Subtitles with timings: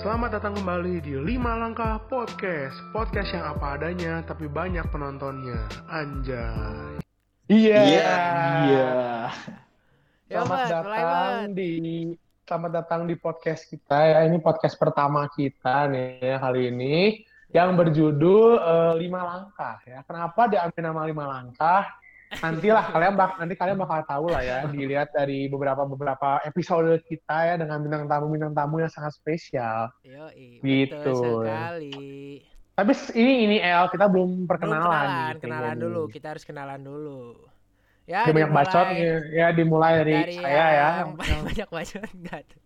[0.00, 5.60] Selamat datang kembali di 5 Langkah Podcast Podcast yang apa adanya tapi banyak penontonnya
[5.92, 6.96] Anjay
[7.44, 7.80] Iya.
[7.84, 8.08] Iya.
[8.64, 8.92] Iya.
[10.24, 11.70] Ya, Selamat datang di
[12.48, 14.18] selamat datang di podcast kita ya.
[14.24, 17.20] Ini podcast pertama kita nih ya, kali ini
[17.52, 20.00] yang berjudul eh, lima langkah ya.
[20.08, 21.99] Kenapa diambil nama lima langkah?
[22.30, 27.36] Nantilah kalian bak nanti kalian bakal tahu lah ya dilihat dari beberapa beberapa episode kita
[27.42, 29.90] ya dengan bintang tamu bintang tamu yang sangat spesial.
[30.06, 31.10] Yoi, Gitu.
[31.10, 32.38] sekali.
[32.70, 34.78] Tapi ini ini El kita belum Belum perkenalan.
[34.78, 36.02] kenalan, nih, kenalan kayaknya dulu.
[36.06, 37.20] Kita harus kenalan dulu.
[38.06, 38.86] Ya, Dia banyak bacot
[39.30, 40.88] ya dimulai dari, dari saya ya.
[41.02, 42.62] yang banyak, banyak bacot enggak tuh.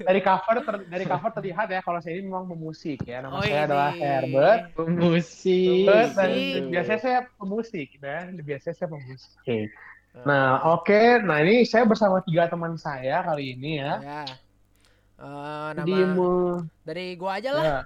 [0.00, 3.42] Dari cover ter- dari cover terlihat ya kalau saya ini memang pemusik ya nama Oh,
[3.42, 4.00] saya adalah ini.
[4.00, 5.86] Herbert Pemusik.
[6.14, 6.30] Dan
[6.68, 9.68] biasanya saya pemusik ya biasanya saya pemusik
[10.12, 14.22] nah oke nah ini saya bersama tiga teman saya kali ini ya Ya.
[15.22, 17.64] Eh, nama di mu- dari gua aja lah.
[17.64, 17.78] ya.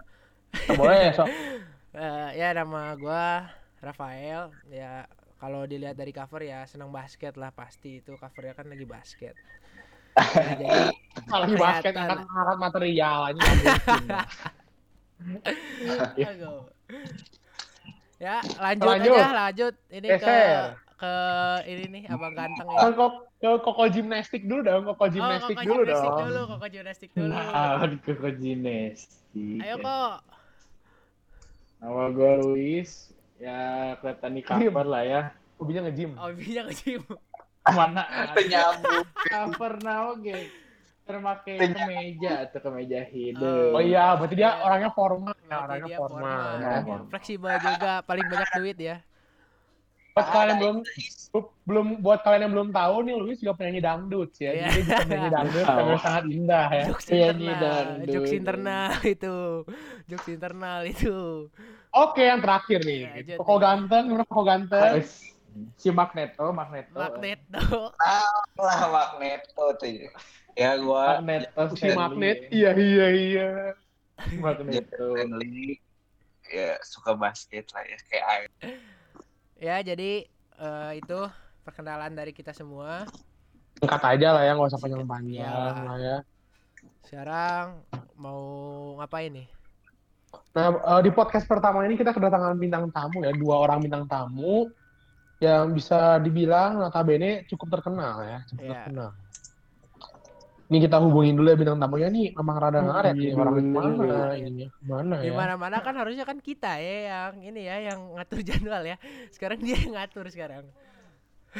[0.73, 1.29] Oh, boleh sok
[1.97, 4.53] Eh, ya nama gua Rafael.
[4.69, 5.05] Ya
[5.37, 9.37] kalau dilihat dari cover ya senang basket lah pasti itu covernya kan lagi basket.
[10.47, 10.65] Jadi
[11.27, 12.19] lagi basket Kelihatan.
[12.25, 13.43] angkat material aja.
[18.17, 19.13] Ya, lanjut, Lanjut.
[19.13, 19.75] aja, lanjut.
[19.93, 20.73] Ini ke Geser.
[20.97, 21.13] ke
[21.69, 22.89] ini nih Abang ganteng ke, ya.
[22.97, 26.67] kok ke koko gimnastik dulu dong koko gimnastik oh, dulu koko gimnastik dong dulu, koko
[26.73, 27.33] gimnastik dulu.
[27.37, 29.61] Ah, di koko Gimnastik.
[29.61, 30.15] Ayo kok.
[31.77, 32.91] Nama gue Luis.
[33.37, 33.61] Ya
[34.01, 35.23] kelihatan di cover lah ya.
[35.57, 37.05] hobinya nge-gym Oh, bisa nge-gym.
[37.67, 39.07] Mana Penyambung.
[39.27, 40.39] cover now oke.
[41.07, 43.75] Terpakai kemeja atau kemeja hidup.
[43.75, 44.63] oh iya berarti dia Iya.
[44.63, 46.99] orangnya formal ya orangnya dia formal formal.
[47.11, 48.97] Fleksibel juga, paling banyak duit ya.
[50.17, 50.77] Buat kalian yang belum
[51.69, 54.51] belum buat kalian yang belum tahu nih Luis juga penyanyi dangdut ya.
[54.51, 54.67] Iya.
[54.73, 56.85] Jadi penyanyi dangdut yang sangat indah ya.
[56.89, 58.09] Jokes Penyanyi internal, dangdut.
[58.17, 59.37] jokes internal itu.
[60.09, 61.17] Jokes internal itu.
[61.93, 63.01] Oke, yang terakhir nih.
[63.29, 63.57] Ya, nih.
[63.61, 64.93] ganteng, gimana Koko ganteng?
[65.77, 66.97] Si Magneto, Magneto.
[66.97, 67.89] Magnet tuh.
[68.61, 70.09] lah Magneto tuh.
[70.57, 72.49] Ya gua Magneto Si magnet.
[72.49, 73.51] Iya, iya, iya.
[74.41, 75.17] Magneto.
[75.17, 75.81] friendly.
[76.47, 78.51] Ya suka basket lah ya kayak air.
[79.57, 80.29] Ya, jadi
[80.61, 81.19] eh, itu
[81.65, 83.09] perkenalan dari kita semua.
[83.83, 85.77] Angkat aja lah ya, nggak usah panjang-panjang Iyalah.
[85.85, 86.19] lah ya.
[87.05, 87.85] Sekarang
[88.17, 88.41] mau
[88.97, 89.49] ngapain nih?
[90.57, 94.71] Nah, eh, di podcast pertama ini kita kedatangan bintang tamu ya, dua orang bintang tamu
[95.37, 98.73] yang bisa dibilang notabene cukup terkenal ya, cukup Iya.
[98.83, 99.11] terkenal.
[100.67, 104.35] Ini kita hubungin dulu ya bintang tamunya nih, memang rada ngaret nih Hubungin orang mana
[104.35, 105.33] ini, mana Di ya?
[105.33, 108.99] mana-mana kan harusnya kan kita ya yang ini ya yang ngatur jadwal ya.
[109.31, 110.67] Sekarang dia yang ngatur sekarang.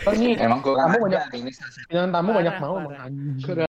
[0.03, 1.51] Oh, ini Emang Kamu kan banyak- ini
[1.87, 3.65] bintang tamu banyak mau anjing.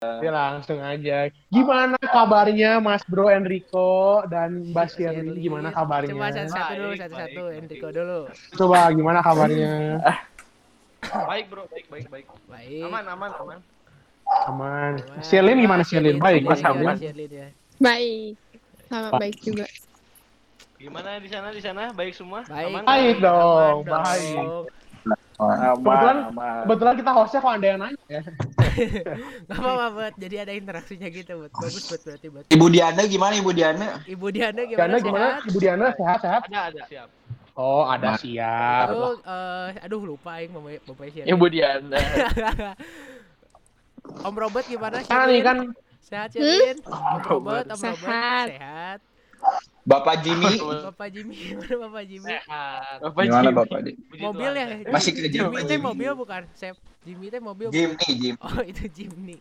[0.00, 1.28] Ya langsung aja.
[1.52, 5.28] Gimana kabarnya Mas Bro Enrico dan Mbak Shirley?
[5.28, 5.44] Shirley.
[5.44, 6.16] Gimana kabarnya?
[6.16, 8.18] Coba satu-satu dulu, satu-satu Enrico dulu.
[8.56, 10.00] Coba gimana kabarnya?
[11.04, 12.26] Baik bro, baik baik baik.
[12.48, 12.80] Baik.
[12.88, 13.58] Aman aman aman.
[14.48, 14.92] Aman.
[15.04, 15.20] Aman.
[15.20, 16.16] Shirley gimana Shirley?
[16.16, 16.96] Baik, Mas Hamdan.
[16.96, 17.52] Shirley dia.
[17.76, 18.40] Baik.
[18.88, 19.68] Sama baik juga.
[20.80, 21.92] Gimana di sana di sana?
[21.92, 22.40] Baik semua?
[22.48, 22.72] Baik.
[22.72, 22.82] Aman?
[22.88, 24.00] Baik dong, Aman dong.
[24.00, 24.48] baik.
[25.40, 26.60] Aman, Kebetulan- aman.
[26.64, 28.20] Kebetulan kita hostnya kok ada yang nanya ya.
[29.48, 33.34] Gak apa-apa buat jadi ada interaksinya gitu buat bagus buat berarti buat Ibu Diana gimana
[33.38, 33.86] Ibu Diana?
[34.06, 35.26] Ibu Diana gimana Diana gimana?
[35.26, 35.42] sehat?
[35.50, 36.42] Ibu Diana sehat-sehat?
[36.48, 37.08] Ada ada siap.
[37.58, 38.86] Oh, ada siap.
[38.88, 41.30] Aduh, eh, aduh lupa aing mama bapak Shirley.
[41.34, 41.98] Ibu Diana.
[44.26, 45.04] Om Robert gimana?
[45.04, 45.40] Nah, nih Shirley?
[45.44, 45.58] kan
[46.00, 46.80] Sehat Shirley?
[46.88, 48.48] Om Robert, Om Robert Sehat.
[48.56, 48.98] sehat.
[49.80, 50.60] Bapak Jimmy.
[50.60, 51.36] Bapak Jimmy
[51.82, 52.28] Bapak Jimmy?
[52.28, 52.96] Sehat.
[53.00, 53.56] Bapak Gimana Jimmy.
[53.56, 53.78] Bapak?
[53.80, 54.66] Puji Mobil ya?
[54.92, 55.84] Masih kerja Jimmy Jimmy.
[55.88, 56.42] mobil bukan?
[56.52, 56.76] Sep.
[57.00, 57.72] Jimmy teh mobil.
[57.72, 57.78] bukan?
[57.80, 58.38] Jimmy, Jimmy.
[58.44, 59.36] Oh, itu Jimny.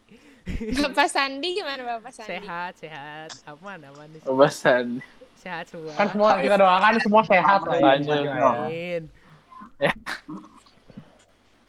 [0.79, 2.39] Bapak Sandi gimana Bapak Sandi?
[2.39, 3.29] Sehat, sehat.
[3.45, 4.07] Aman, aman.
[4.15, 4.21] nih.
[4.25, 5.03] Obasan.
[5.39, 5.91] Sehat semua.
[5.95, 7.83] kan semua kita doakan semua sehat lah ya.
[7.95, 8.11] Lanjut.
[8.11, 8.51] semuanya ya.
[8.51, 9.01] Amin.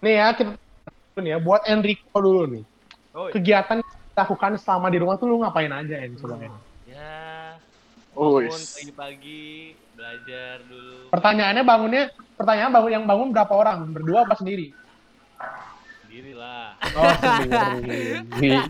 [0.00, 0.50] Nih ya kita
[1.20, 2.64] nih ya buat Enrico dulu nih.
[3.10, 6.69] Oh, Kegiatan yang dilakukan selama di rumah tuh lu ngapain aja En coba En?
[8.20, 9.42] Bangun pagi-pagi
[9.96, 11.08] belajar dulu.
[11.08, 12.02] Pertanyaannya bangunnya
[12.36, 13.78] pertanyaan bangun yang bangun berapa orang?
[13.96, 14.76] Berdua apa sendiri?
[16.04, 16.76] Sendiri lah.
[17.00, 17.14] Oh,
[17.80, 18.60] sendiri.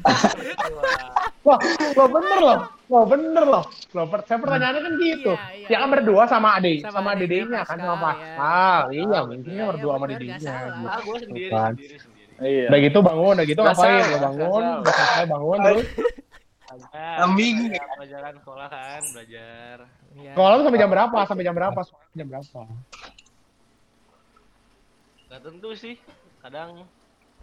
[1.47, 1.57] Wah,
[1.97, 2.59] lo bener loh.
[2.87, 3.65] Lo bener loh.
[3.91, 5.33] Lo per saya pertanyaannya kan gitu.
[5.35, 5.67] Iya, iya.
[5.67, 8.37] Ya kan berdua sama adik, Sama sama, adiknya dedenya kan sama Pascal, ya.
[8.37, 8.83] Pascal.
[8.93, 10.37] Iya, Ah, mungkin iya, berdua sama dedenya.
[10.37, 10.47] gitu.
[10.87, 12.39] Ah, gue sendiri, sendiri, sendiri.
[12.41, 12.67] Iya.
[12.71, 14.03] Udah gitu bangun, udah gitu ngapain?
[14.05, 15.87] Udah bangun, selesai bangun terus.
[16.73, 17.57] Kambing.
[17.67, 19.77] belajar- Pelajaran sekolah kan, belajar.
[20.15, 20.33] Iya.
[20.33, 21.19] Sekolah lu sampai jam berapa?
[21.25, 21.81] Sampai jam berapa?
[21.81, 22.61] Sekolah jam berapa?
[25.27, 25.97] Gak tentu sih.
[26.41, 26.83] Kadang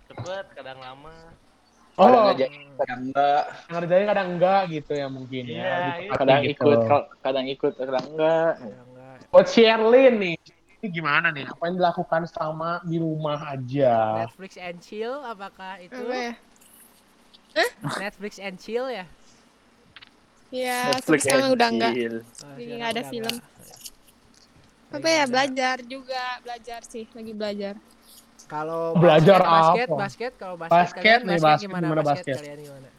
[0.06, 1.16] cepet, kadang lama.
[1.98, 2.46] Oh, Kadang aja,
[2.78, 3.44] kadang enggak.
[3.68, 5.66] ngerjain kadang enggak gitu ya mungkin Iya, ya.
[5.66, 6.12] Lebih iya.
[6.14, 6.52] Kadang gitu.
[6.54, 6.80] ikut,
[7.20, 8.54] kadang ikut, kadang enggak.
[8.56, 9.16] Ya, enggak.
[9.28, 10.36] Buat Sherlyn nih,
[10.78, 11.46] ini gimana nih?
[11.48, 13.96] Apa yang dilakukan selama di rumah aja?
[14.24, 16.38] Netflix and chill apakah itu ya?
[17.98, 19.10] Netflix and chill ya
[20.48, 21.92] Ya, Netflix sekarang udah enggak.
[21.92, 23.36] Jadi sekarang nggak ada udah film.
[23.36, 23.56] enggak.
[24.88, 25.28] Apa ya, ada.
[25.28, 26.24] belajar juga.
[26.40, 27.76] Belajar sih, lagi belajar.
[28.48, 30.00] Kalau Belajar basket, basket, apa?
[30.00, 32.38] basket, kalau basket, Basket kalian nih, basket, basket gimana, gimana basket, basket?
[32.40, 32.90] kalian gimana?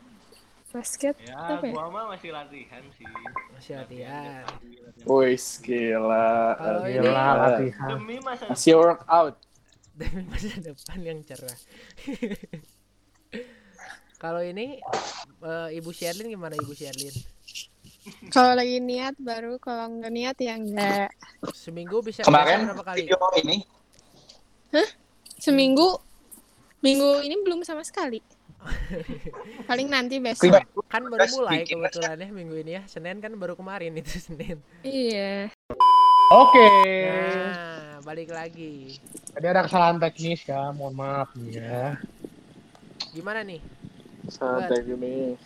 [0.68, 1.14] Basket.
[1.24, 1.72] Ya, Apa ya?
[1.72, 3.08] gua mah masih latihan sih.
[3.56, 4.44] Masih latihan.
[5.08, 6.28] Wih, gila.
[6.84, 7.88] Gila, latihan.
[7.96, 9.34] Demi masa Masih workout.
[9.96, 11.56] Demi masa depan yang cerah.
[14.22, 14.84] kalau ini
[15.40, 17.16] eh, Ibu Sherlyn gimana Ibu Sherlyn?
[18.28, 21.10] Kalau lagi niat baru, kalau nggak niat ya enggak.
[21.52, 23.04] Seminggu bisa Kemarin berapa kali?
[23.04, 23.56] video ini
[25.38, 25.96] Seminggu,
[26.80, 28.18] minggu ini belum sama sekali.
[29.64, 30.50] Paling nanti besok.
[30.50, 32.82] Prima- Kan baru mulai kebetulan ya minggu ini ya.
[32.88, 34.58] Senin kan baru kemarin itu Senin.
[34.82, 35.52] Iya.
[36.28, 36.68] Oke.
[37.06, 38.98] Nah, balik lagi.
[39.32, 41.96] Tadi ada kesalahan teknis ya, mohon maaf ya.
[43.12, 43.60] Gimana nih?
[44.28, 45.38] Santai gini.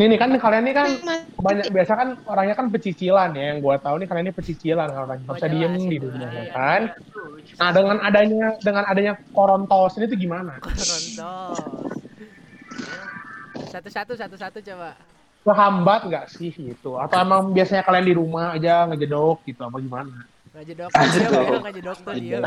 [0.00, 3.60] Ini nih kan kalian ini kan Mas- banyak biasa kan orangnya kan pecicilan ya yang
[3.60, 6.06] gua tahu nih kalian ini pecicilan kalau orangnya nggak bisa Oh, diem di itu.
[6.06, 6.50] rumah Ah, ya iya.
[6.50, 6.80] kan.
[7.52, 10.56] Nah dengan adanya dengan adanya korontos ini tuh gimana?
[10.56, 11.58] Korontos.
[13.68, 14.96] Satu-satu, satu-satu coba.
[15.40, 16.96] Kehambat nggak sih gitu?
[16.96, 20.16] Atau emang biasanya kalian di rumah aja ngejedok gitu apa gimana?
[20.50, 20.90] Bilang
[21.62, 22.40] ngajedok tuh dia.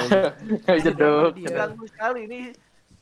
[0.82, 1.32] Jeduk.
[1.38, 1.54] Dia.
[1.56, 2.42] ganggu sekali ini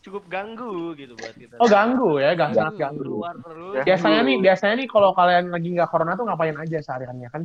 [0.02, 1.62] cukup ganggu gitu buat kita.
[1.62, 2.82] Oh ganggu ya, gak sangat Ganggu.
[2.82, 3.04] ganggu.
[3.22, 3.84] Keluar terus.
[3.86, 7.44] Biasanya nih, biasanya nih kalau kalian lagi nggak corona tuh ngapain aja sehariannya kan?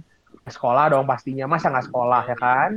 [0.48, 2.70] Sekolah dong pastinya, masa nggak sekolah ya kan?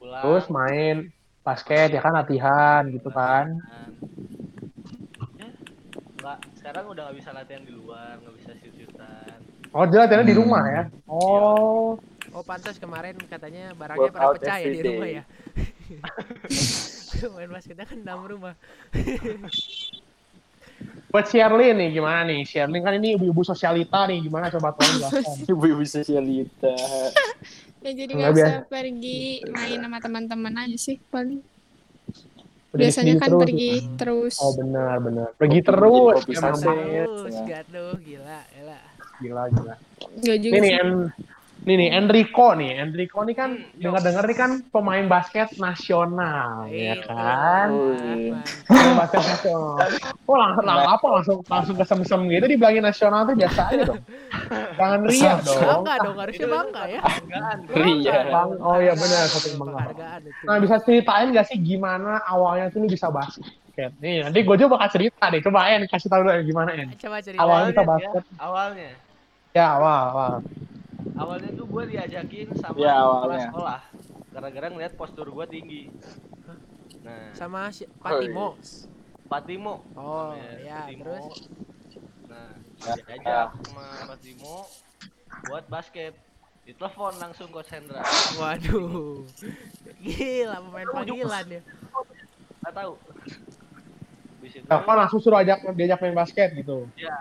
[0.00, 0.22] Pulang.
[0.24, 0.96] Terus main
[1.44, 3.60] basket ya kan latihan gitu kan?
[5.36, 5.48] Ya,
[6.20, 9.38] nggak sekarang udah nggak bisa latihan di luar, nggak bisa shoot-shootan.
[9.76, 10.82] Oh dia latihannya di rumah ya?
[11.06, 12.00] Oh,
[12.30, 15.22] Oh pantas kemarin katanya barangnya pada pecah ya di rumah ya.
[17.34, 18.54] Main basketnya kan dalam rumah.
[21.10, 22.46] buat Sherlyn nih gimana nih?
[22.46, 25.24] Sherlyn kan ini ibu-ibu sosialita nih, gimana coba tolong jelaskan?
[25.52, 26.74] Ibu-ibu sosialita.
[27.80, 28.52] Ya jadi Nggak nggak biasa.
[28.52, 31.40] usah pergi main sama teman-teman aja sih paling.
[32.76, 33.40] Biasanya kan terus.
[33.40, 34.34] pergi terus.
[34.36, 35.32] Oh benar benar.
[35.40, 36.20] Pergi terus.
[36.20, 37.08] Kopi saset.
[37.08, 37.44] Terus ya.
[37.48, 38.80] gak tuh gila, gila.
[39.24, 39.74] gila gila.
[40.12, 40.72] Nggak juga Ini nih,
[41.66, 42.80] ini nih Enrico nih.
[42.80, 47.06] Enrico nih kan Hmm, dengar-dengar nih kan pemain basket nasional ya Itu.
[47.06, 47.68] kan?
[48.64, 49.76] Pemain basket nasional.
[50.24, 54.02] Oh langsung lang apa langsung langsung kesem-sem gitu dibilangin nasional tuh biasa aja dong.
[54.78, 55.60] Jangan ria dong.
[55.60, 57.00] Bangga dong, harusnya bangga ya.
[57.70, 58.14] Ria.
[58.30, 59.80] Bang, oh iya benar satu bangga.
[60.48, 63.92] Nah bisa ceritain gak sih gimana awalnya tuh lu bisa basket?
[64.00, 65.40] Nih nanti gue juga bakal cerita deh.
[65.44, 66.88] Coba En kasih tahu dulu gimana En.
[66.96, 67.42] Coba cerita.
[67.44, 68.22] Awalnya kita Awalnya, basket.
[68.24, 68.90] ya, awalnya.
[69.50, 70.34] Ya awal awal.
[71.20, 73.80] Awalnya tuh gue diajakin sama Ya, kepala sekolah.
[74.32, 75.82] Gara-gara ngeliat postur gue tinggi.
[77.04, 78.56] Nah, Sama si Patimo.
[79.28, 79.84] Patimo.
[79.94, 80.32] Oh,
[80.64, 81.04] ya, Patimo.
[81.04, 81.36] terus
[82.30, 82.50] Nah,
[83.04, 83.86] diajak sama
[84.16, 84.64] Patimo
[85.46, 86.16] buat basket.
[86.64, 88.04] Ditelepon langsung Coach Hendra.
[88.40, 89.24] waduh.
[90.00, 91.60] Gila pemain panggilan ya.
[92.60, 92.92] Gak tahu.
[94.40, 96.88] Habis itu, langsung suruh ajak diajak main basket gitu.
[96.96, 97.12] ya,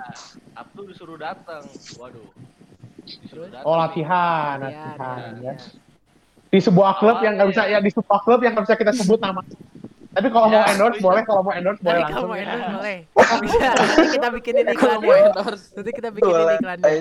[0.56, 1.68] Abdul disuruh datang.
[2.00, 2.32] Waduh.
[3.26, 3.50] Terus?
[3.62, 5.54] Oh latihan, Iya, latihan iya, ya.
[5.54, 5.54] iya.
[6.50, 7.72] Di sebuah klub Awalnya yang nggak bisa ya.
[7.72, 9.42] ya di sebuah klub yang nggak bisa kita sebut nama.
[10.10, 11.06] Tapi kalau mau Ya, endorse bisa.
[11.06, 12.26] boleh, kalau mau endorse boleh Nanti langsung.
[12.26, 12.44] kamu ya.
[12.44, 12.98] endorse boleh.
[13.40, 15.18] Bisa, nanti kita bikinin iklannya.
[15.72, 16.92] Nanti kita bikinin iklannya.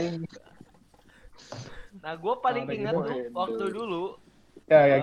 [1.98, 4.04] Nah, gue paling Ada ingat tuh waktu dulu
[4.66, 4.98] Ya ya.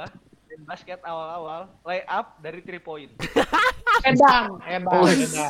[0.63, 3.11] basket awal-awal lay up dari 3 point.
[4.05, 5.25] Edan, edan, edan.
[5.33, 5.49] ya.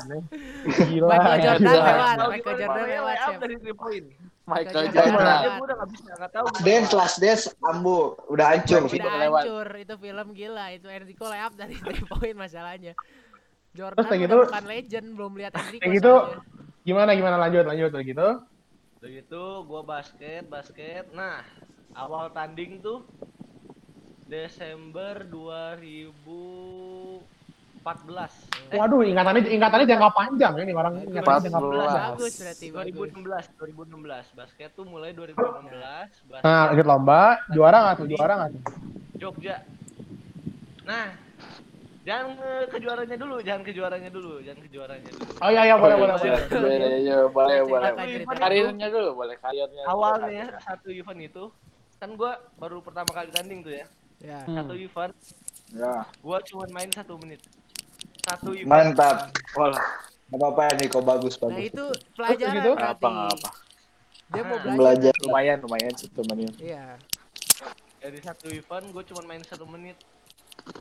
[0.82, 1.12] Gila.
[1.12, 1.44] Michael ya.
[1.46, 4.06] Jordan lewat, Michael Jordan lewat lay up dari 3 point.
[4.46, 5.10] Michael Jordan.
[5.10, 5.26] Jordan.
[5.26, 6.46] Aja gue udah gak bisa, gak tahu.
[6.62, 8.82] Den kelas des ambu udah hancur.
[8.86, 9.42] Udah lewat.
[9.42, 12.94] hancur itu film gila itu Enrico layup dari 3 point masalahnya.
[13.74, 15.82] Jordan Terus gitu- bukan legend belum lihat Enrico.
[15.82, 16.40] Kayak gitu, soalnya.
[16.86, 18.30] Gimana gimana lanjut lanjut kayak gitu.
[19.02, 21.06] Udah gitu gue basket, basket.
[21.18, 21.42] Nah,
[21.98, 23.02] awal tanding tuh
[24.30, 25.26] Desember
[27.86, 28.74] 2014.
[28.74, 31.10] Eh, Waduh, ingatannya ingatannya jangka panjang ya nih orang Bagus.
[31.14, 31.70] ingatannya jangka 14.
[31.70, 32.02] panjang.
[32.10, 32.94] Bagus berarti bagus.
[32.98, 34.26] 2016, 2016.
[34.34, 36.10] Basket tuh mulai 2016.
[36.26, 37.22] Basket Nah, ikut lomba,
[37.54, 38.08] juara nggak tuh?
[38.10, 38.62] Juara nggak tuh?
[39.16, 39.56] Jogja.
[40.86, 41.06] Nah,
[42.02, 45.30] jangan ke kejuaranya dulu, jangan kejuaranya dulu, jangan kejuaranya dulu.
[45.40, 46.42] Oh iya iya boleh boleh boleh.
[46.50, 47.90] Boleh, iya, boleh, boleh.
[47.94, 48.42] Ceritakan, ceritakan.
[48.42, 49.84] Karirnya dulu, boleh karirnya.
[49.86, 51.44] Awalnya satu event itu
[51.96, 53.86] kan gua baru pertama kali tanding tuh ya.
[54.22, 54.42] Ya.
[54.42, 55.14] Satu event
[55.74, 56.06] Ya.
[56.22, 57.42] gua cuma main satu menit.
[58.26, 58.68] Satu event.
[58.68, 59.30] Mantap.
[59.54, 59.74] Wah,
[60.28, 61.70] apa-apa Enrico bagus Nah bagus.
[61.70, 62.72] itu pelajaran gitu?
[62.74, 62.92] berarti.
[62.92, 63.50] Apa nggak apa.
[64.26, 64.76] Dia mau belajar.
[64.76, 65.14] Belajar.
[65.22, 66.52] Lumayan lumayan satu menit.
[66.58, 66.86] Iya.
[68.00, 69.98] Dari satu event gue cuma main satu menit.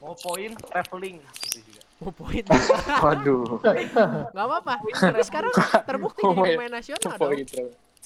[0.01, 1.83] Mau poin traveling gitu juga.
[1.99, 2.43] Mau poin.
[3.05, 3.61] Waduh.
[3.61, 4.75] Gak apa-apa.
[4.81, 5.53] Tapi sekarang
[5.85, 7.21] terbukti jadi pemain nasional dong.
[7.21, 7.45] Poin.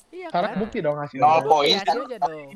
[0.09, 0.59] Iya Karena kan?
[0.59, 1.23] bukti dong hasilnya.
[1.23, 2.49] Nol poin Iya, aja dong.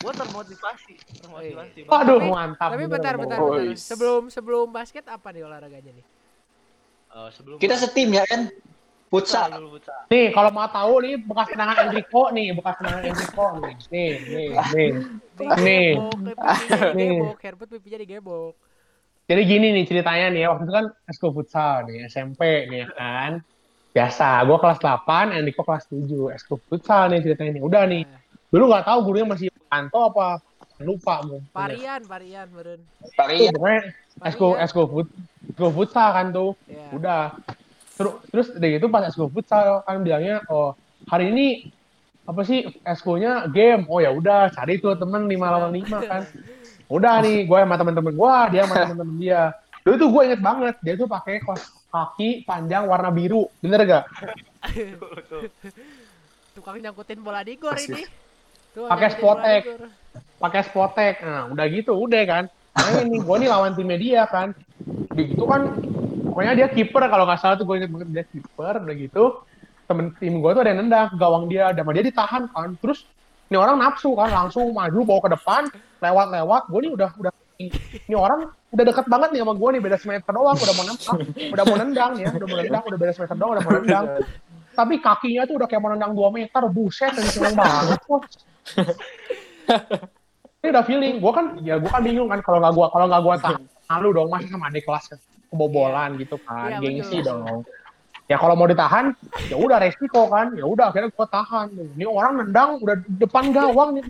[0.00, 1.78] Gue termotivasi, termotivasi.
[1.84, 2.68] Waduh, Tapi- mantap.
[2.72, 3.68] Tapi bentar, bentar, Oh, bentar.
[3.68, 3.84] is.
[3.84, 6.06] Sebelum sebelum basket apa nih olahraganya nih?
[7.10, 8.48] Eh, sebelum Kita setim ya kan?
[9.10, 9.58] futsal Futsal.
[9.58, 10.00] dulu futsal.
[10.06, 13.74] Nih, kalau mau tahu nih bekas kenangan Enrico nih, bekas kenangan Enrico nih.
[13.90, 14.90] Nih, nih, nih.
[15.58, 15.90] Nih.
[16.94, 17.10] Nih.
[17.18, 18.54] digebok, Herbert pipinya digebok.
[19.26, 23.30] Jadi gini nih ceritanya nih, waktu itu kan eskul futsal nih, SMP nih ya kan.
[23.90, 27.62] Biasa, gue kelas 8, Enrico kelas 7, eskul futsal nih ceritanya nih.
[27.62, 28.02] Udah nih,
[28.46, 30.42] dulu nggak tahu gurunya masih Anto apa,
[30.82, 31.40] lupa gue.
[31.54, 32.46] Varian, varian.
[33.14, 33.54] Parian.
[34.26, 34.66] Eskul Varian.
[34.66, 35.08] eskul fut,
[35.54, 36.58] eskul futsal kan tuh.
[36.66, 36.90] Ya.
[36.90, 37.22] Udah.
[37.94, 40.74] Terus terus dari itu pas eskul futsal kan bilangnya oh
[41.06, 41.46] hari ini
[42.26, 43.86] apa sih eskulnya game.
[43.86, 46.26] Oh ya udah cari tuh temen lima lawan lima kan.
[46.90, 49.54] Udah nih gue sama temen-temen gue, dia sama temen-temen dia.
[49.86, 53.46] Dulu tuh gue inget banget dia tuh pakai kaos kaki panjang warna biru.
[53.62, 54.04] Bener gak?
[56.58, 58.29] Tukang nyangkutin bola di gor ini.
[58.74, 59.62] Pakai spotek.
[60.38, 61.14] Pakai spotek.
[61.22, 62.44] Nah udah gitu udah kan.
[62.50, 64.54] Nah ini gue nih lawan timnya dia kan.
[65.14, 65.74] Di gitu kan
[66.30, 69.24] pokoknya dia kiper kalau nggak salah tuh gue inget banget dia kiper udah gitu
[69.90, 73.04] temen tim gue tuh ada yang nendang gawang dia dan sama dia ditahan kan terus
[73.50, 75.62] ini orang nafsu kan langsung maju bawa ke depan
[75.98, 79.96] lewat-lewat gue nih udah udah ini orang udah deket banget nih sama gue nih beda
[79.98, 81.18] semeter doang udah mau nendang
[81.50, 84.04] udah mau nendang ya udah mau nendang udah beda semeter doang udah mau nendang
[84.78, 88.22] tapi kakinya tuh udah kayak mau nendang 2 meter buset kenceng banget kok
[90.60, 93.22] ini udah feeling gue kan ya gue kan bingung kan kalau nggak gue kalau nggak
[93.24, 95.04] gue tahan malu dong masih sama adik kelas
[95.50, 97.42] kebobolan gitu kan Iya, gengsi betul.
[97.42, 97.60] dong.
[98.30, 99.10] Ya kalau mau ditahan
[99.50, 101.66] ya udah resiko kan ya udah akhirnya gue tahan.
[101.98, 104.06] Ini orang nendang udah depan gawang nih.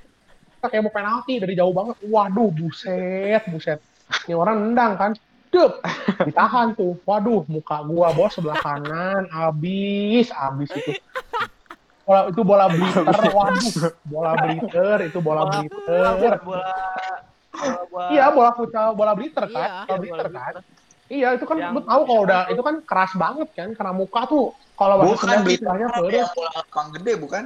[0.60, 1.96] Kayak mau penalti dari jauh banget.
[2.04, 3.80] Waduh buset buset.
[4.28, 5.12] Ini orang nendang kan
[5.50, 5.82] Dup,
[6.30, 6.94] ditahan tuh.
[7.02, 10.94] Waduh muka gua bos sebelah kanan abis abis itu
[12.10, 13.06] bola itu bola bliter
[13.38, 13.70] waduh
[14.02, 16.74] bola bliter itu bola bliter bola
[17.54, 20.54] bola bola Iya bola futsal, bola bliter kan, Iya, bola iya, bliter bola kan.
[21.10, 24.20] Iya itu kan Yang- lu tahu kalau udah itu kan keras banget kan karena muka
[24.26, 26.28] tuh kalau bahasa Bukan ya, pedes.
[26.34, 27.44] bola lapang gede bukan?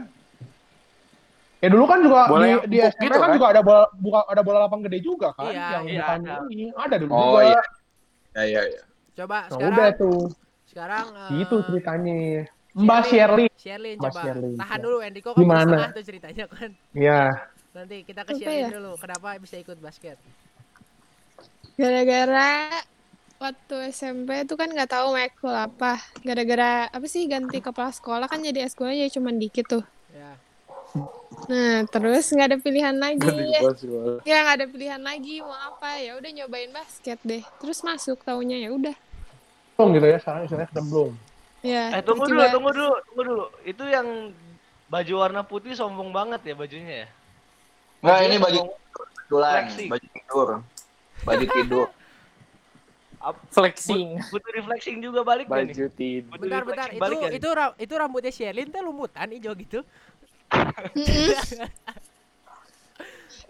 [1.60, 3.36] Ya dulu kan juga Bola di, yang di SMP gitu kan, kan?
[3.40, 6.34] juga ada bola buka, ada bola lapang gede juga kan Iya, yang iya, bukan ada.
[6.52, 7.40] ini ada dulu Oh, juga.
[7.48, 7.62] iya.
[8.34, 8.82] Ya ya ya.
[9.16, 10.20] Coba Nah, sekarang udah tuh
[10.68, 12.16] sekarang eh, gitu ceritanya.
[12.74, 13.46] Mbak Shirley.
[13.94, 15.62] Mbak coba Sherlyn, tahan dulu Enrico kan Gimana?
[15.62, 16.70] setengah tuh ceritanya kan.
[16.90, 17.22] Iya.
[17.70, 18.68] Nanti kita ke Sherlyn ya?
[18.74, 18.92] dulu.
[18.98, 20.18] Kenapa bisa ikut basket?
[21.78, 22.50] Gara-gara
[23.38, 26.02] waktu SMP tuh kan nggak tahu mau ekskul apa.
[26.26, 29.84] Gara-gara apa sih ganti kepala sekolah kan jadi eskulnya jadi cuma dikit tuh.
[30.10, 30.34] Ya.
[31.50, 33.22] Nah terus nggak ada pilihan lagi.
[33.22, 34.22] Sekolah.
[34.26, 37.42] Ya nggak ada pilihan lagi mau apa ya udah nyobain basket deh.
[37.62, 38.94] Terus masuk taunya ya udah.
[39.78, 41.14] Belum gitu ya sekarang istilahnya belum.
[41.64, 41.96] Ya.
[41.96, 43.44] Eh tunggu dulu, tunggu dulu, tunggu dulu.
[43.64, 44.36] Itu yang
[44.92, 47.08] baju warna putih sombong banget ya bajunya ya.
[48.04, 48.60] Enggak ini baju
[48.92, 49.88] kebetulan, flexing.
[49.88, 50.48] baju tidur.
[51.24, 51.86] Baju tidur.
[53.48, 54.20] Flexing.
[54.28, 55.72] Butuh reflexing juga balik gak nih?
[55.72, 56.36] Baju tidur.
[56.36, 56.88] Bentar, bentar.
[56.92, 59.80] Itu balik itu ra- itu rambutnya Sherlyn teh lumutan hijau gitu.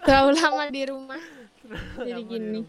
[0.07, 1.21] Terlalu lama di rumah.
[2.07, 2.61] Jadi gini.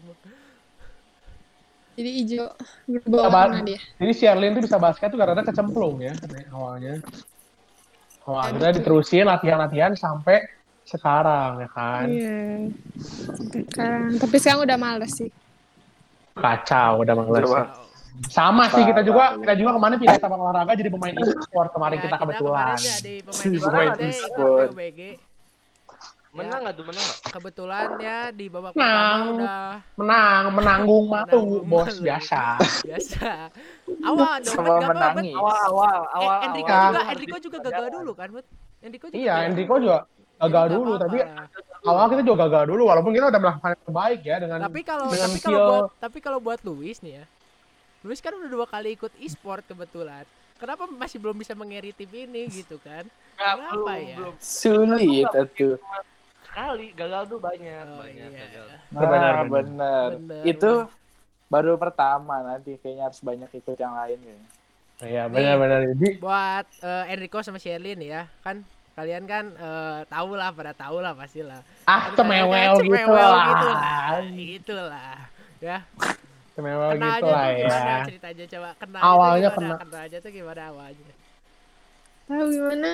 [1.96, 2.46] Jadi hijau
[2.86, 3.80] berubah warna dia.
[3.96, 6.94] Jadi Sherlyn tuh bisa basket tuh karena kecemplung ya katanya awalnya.
[8.22, 10.44] Oh, Ya, akhirnya diterusin latihan-latihan sampai
[10.82, 12.04] sekarang ya kan.
[12.06, 12.68] Iya.
[13.50, 15.30] Sekarang, tapi sekarang udah males sih.
[16.34, 17.42] Kacau udah males.
[17.42, 17.62] Coba.
[18.28, 22.04] Sama sih kita juga kita juga kemarin pindah sama olahraga jadi pemain e-sport kemarin Ya,
[22.08, 22.76] kita kebetulan.
[22.76, 24.68] kemarin jadi pemain Pemain e-sport deh, ikut e-sport.
[24.72, 25.00] PUBG.
[26.36, 27.18] Menang nggak tuh menang nggak?
[27.30, 28.78] Kebetulan ya di babak Nah.
[28.78, 29.64] pertama udah
[29.96, 32.04] Menang, menanggung matu Menanggung bos malu.
[32.04, 32.42] biasa.
[32.86, 33.30] biasa.
[34.02, 34.92] Awal dong, Sama kan gak apa-apa.
[34.92, 35.34] menangis.
[35.34, 36.38] Awal awal Eh, awal.
[36.44, 36.84] Enrico awal.
[36.86, 38.46] juga Enrico juga gagal dulu kan, Bud?
[38.78, 39.48] Enrico juga Iya, gagal.
[39.48, 39.98] Enrico juga
[40.36, 41.46] gagal nggak dulu apa-apa tapi lah.
[41.86, 45.04] awal kita juga gagal dulu walaupun kita udah melakukan yang terbaik ya dengan tapi kalau
[45.06, 47.24] dengan tapi kalau buat tapi kalau buat Luis nih ya
[48.02, 52.52] Luis kan udah dua kali ikut e-sport kebetulan kenapa masih belum bisa mengeri tim ini
[52.52, 54.16] gitu kan Kenapa ya?
[54.18, 54.34] belum.
[54.36, 55.24] Sulit
[55.56, 55.80] tuh.
[56.56, 58.40] Sekali gagal tuh banyak Oh, banyak iya.
[58.48, 58.64] gagal.
[58.64, 59.36] Nah, Benar, benar.
[59.44, 60.08] benar.
[60.16, 60.72] Benar, Itu
[61.46, 64.48] baru pertama nanti kayaknya harus banyak ikut yang lain kayaknya.
[64.96, 68.64] Iya, benar-benar jadi buat eh, Enrico sama Sherlyn ya kan
[68.96, 73.12] kalian kan eh, tahu lah pada tahu lah pasti lah ah Kan cemewel kan gitu
[73.12, 73.44] lah.
[74.32, 75.16] gitu lah itulah
[75.60, 75.78] ya
[76.56, 77.96] Kenalnya gitu tuh lah gimana ya.
[78.08, 79.52] ceritanya coba kenal Awalnya gimana?
[79.52, 81.12] kena- Kenalnya tuh gimana awalnya?
[82.26, 82.90] Tahu gimana?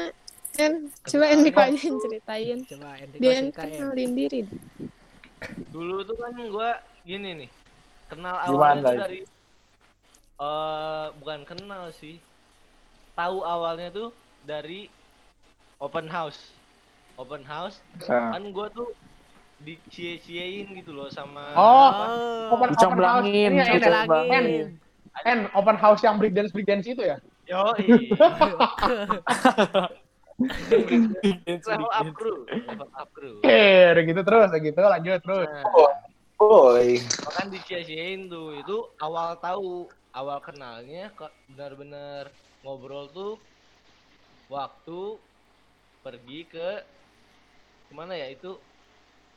[0.53, 0.73] Kan
[1.09, 2.59] coba Enrico aja yang ceritain.
[2.69, 4.41] Coba Enrico Dia yang kenalin diri.
[5.73, 6.71] Dulu tuh kan gua
[7.09, 7.51] gini nih.
[8.13, 9.21] Kenal awalnya tuh dari
[10.43, 12.21] eh bukan kenal sih.
[13.17, 14.09] Tahu awalnya tuh
[14.45, 14.93] dari
[15.81, 16.53] open house.
[17.21, 17.77] Open house
[18.09, 18.89] Nah, kan gua tuh
[19.63, 22.17] dicie-ciein gitu loh sama Oh, apa, Open,
[22.51, 22.81] open house.
[22.83, 24.33] Dicomblangin, Ini ya, En, dicomblangin.
[24.33, 24.47] En,
[25.29, 27.17] En, open house yang breakdance breakdance itu ya?
[27.47, 28.11] Yoi.
[30.49, 33.39] level up crew, level up crew.
[33.43, 35.49] Oke, udah gitu terus, udah gitu lanjut terus.
[35.49, 35.65] Nah,
[36.43, 36.99] Woi.
[37.23, 42.35] bahkan dicie-ciein tuh itu awal tahu, awal kenalnya kok benar-benar
[42.67, 43.39] ngobrol tuh
[44.51, 45.23] waktu
[46.03, 46.83] pergi ke
[47.87, 48.59] ke mana ya itu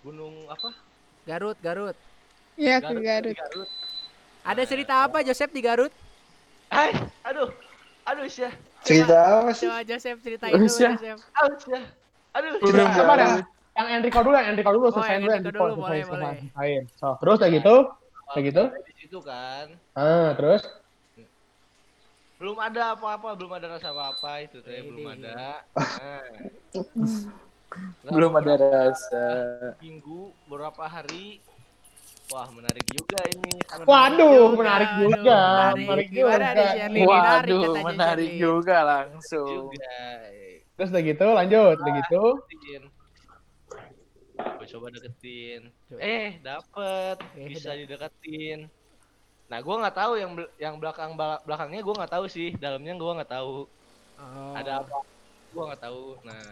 [0.02, 0.74] gunung apa?
[1.30, 1.98] Garut, Garut.
[2.58, 3.38] Ya ke di Garut.
[3.38, 3.70] Garut.
[4.46, 5.94] Ada cerita apa Joseph di Garut?
[6.74, 7.54] Hai, aduh,
[8.06, 8.50] aduh sih,
[8.86, 9.66] Cerita apa sih?
[9.66, 10.92] Coba Joseph ceritain dulu Terus ya?
[10.94, 11.20] Joseph.
[12.36, 13.18] aduh Coba Garut.
[13.18, 13.42] dah.
[13.76, 16.88] Yang Enrico dulu, yang Enrico dulu, Oh, selesai yang dulu, Enrico dulu, boleh, boleh.
[16.96, 17.76] So, terus udah gitu,
[18.32, 18.64] Awal gitu?
[18.72, 19.66] Di situ kan,
[20.00, 20.64] ah, terus,
[22.40, 25.64] belum ada apa-apa, belum ada rasa apa-apa itu teh, belum ada.
[28.06, 28.12] Nah.
[28.16, 29.28] Belum ada rasa.
[29.84, 31.44] minggu beberapa hari
[32.32, 35.86] wah menarik juga ini waduh, juga, menarik juga, menarik.
[35.86, 36.32] menarik juga.
[36.36, 38.42] menarik Waduh, menarik Shirley.
[38.42, 39.48] juga langsung.
[39.70, 39.94] juga
[40.76, 42.24] Terus udah gitu, lanjut, udah gitu.
[44.36, 45.62] Gua coba deketin
[46.02, 47.88] eh dapet Eh, bisa dapet.
[47.88, 48.60] dideketin
[49.46, 51.14] nah gua nggak tahu yang bel- yang belakang
[51.46, 53.70] belakangnya gua nggak tahu sih dalamnya gua nggak tahu
[54.16, 54.56] Oh.
[54.56, 54.96] ada apa
[55.52, 56.44] gua nggak tahu nah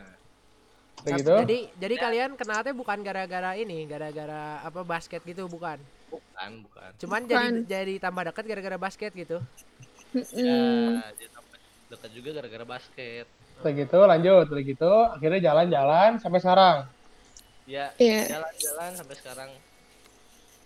[1.03, 1.33] Gitu.
[1.43, 5.75] Jadi jadi kalian kenalnya bukan gara-gara ini, gara-gara apa basket gitu bukan.
[6.07, 7.31] bukan bukan Cuman Bukan.
[7.35, 9.37] jadi jadi tambah dekat gara-gara basket gitu.
[10.35, 11.57] Ya tambah
[11.91, 13.27] dekat juga gara-gara basket
[13.61, 14.91] Udah gitu, lanjut, udah gitu.
[15.13, 16.77] Akhirnya jalan-jalan sampai sekarang.
[17.63, 18.39] ya Iya.
[18.39, 19.49] jalan-jalan sampai sekarang.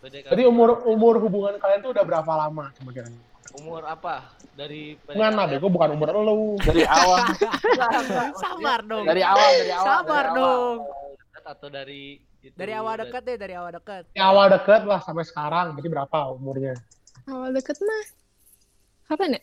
[0.08, 2.70] Jadi umur umur hubungan kalian tuh udah berapa lama?
[2.94, 3.10] Kira.
[3.56, 6.58] Umur apa dari lah, bego bukan umur lu.
[6.60, 7.24] Dari awal,
[8.44, 9.06] Sabar dong.
[9.06, 9.86] dari awal, dari awal.
[9.86, 10.76] Sabar dari dong.
[11.24, 12.04] dekat atau dari
[12.38, 14.04] itu, Dari awal dekat deh, dari awal dekat.
[14.10, 16.74] Di awal deket lah sampai sekarang, berarti berapa umurnya?
[17.26, 18.06] Awal deket mah.
[19.06, 19.42] Kapan ya?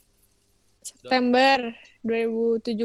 [0.83, 1.59] September
[2.03, 2.77] 2017.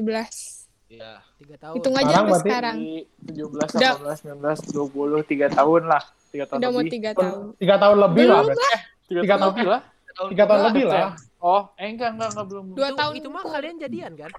[0.90, 1.76] ya Tiga tahun.
[1.76, 2.78] Hitung aja Sekarang sampai berarti sekarang.
[2.78, 2.96] Di
[3.30, 3.94] 17, Udah.
[4.00, 6.04] 18, 19, 20, 3 tahun lah.
[6.30, 6.92] 3 tahun Udah mau lebih.
[6.92, 7.38] tiga tahun.
[7.58, 8.66] Tiga tahun lebih lah Belum berarti.
[8.70, 8.80] Eh,
[9.10, 9.52] Tiga, tiga tahun tahun.
[9.52, 9.82] lebih lah.
[10.28, 11.16] Tiga tahun lebih lah.
[11.40, 12.66] Oh, eh enggak, enggak, enggak belum.
[12.76, 13.14] Dua tahun.
[13.16, 14.32] itu mah kalian jadian kan?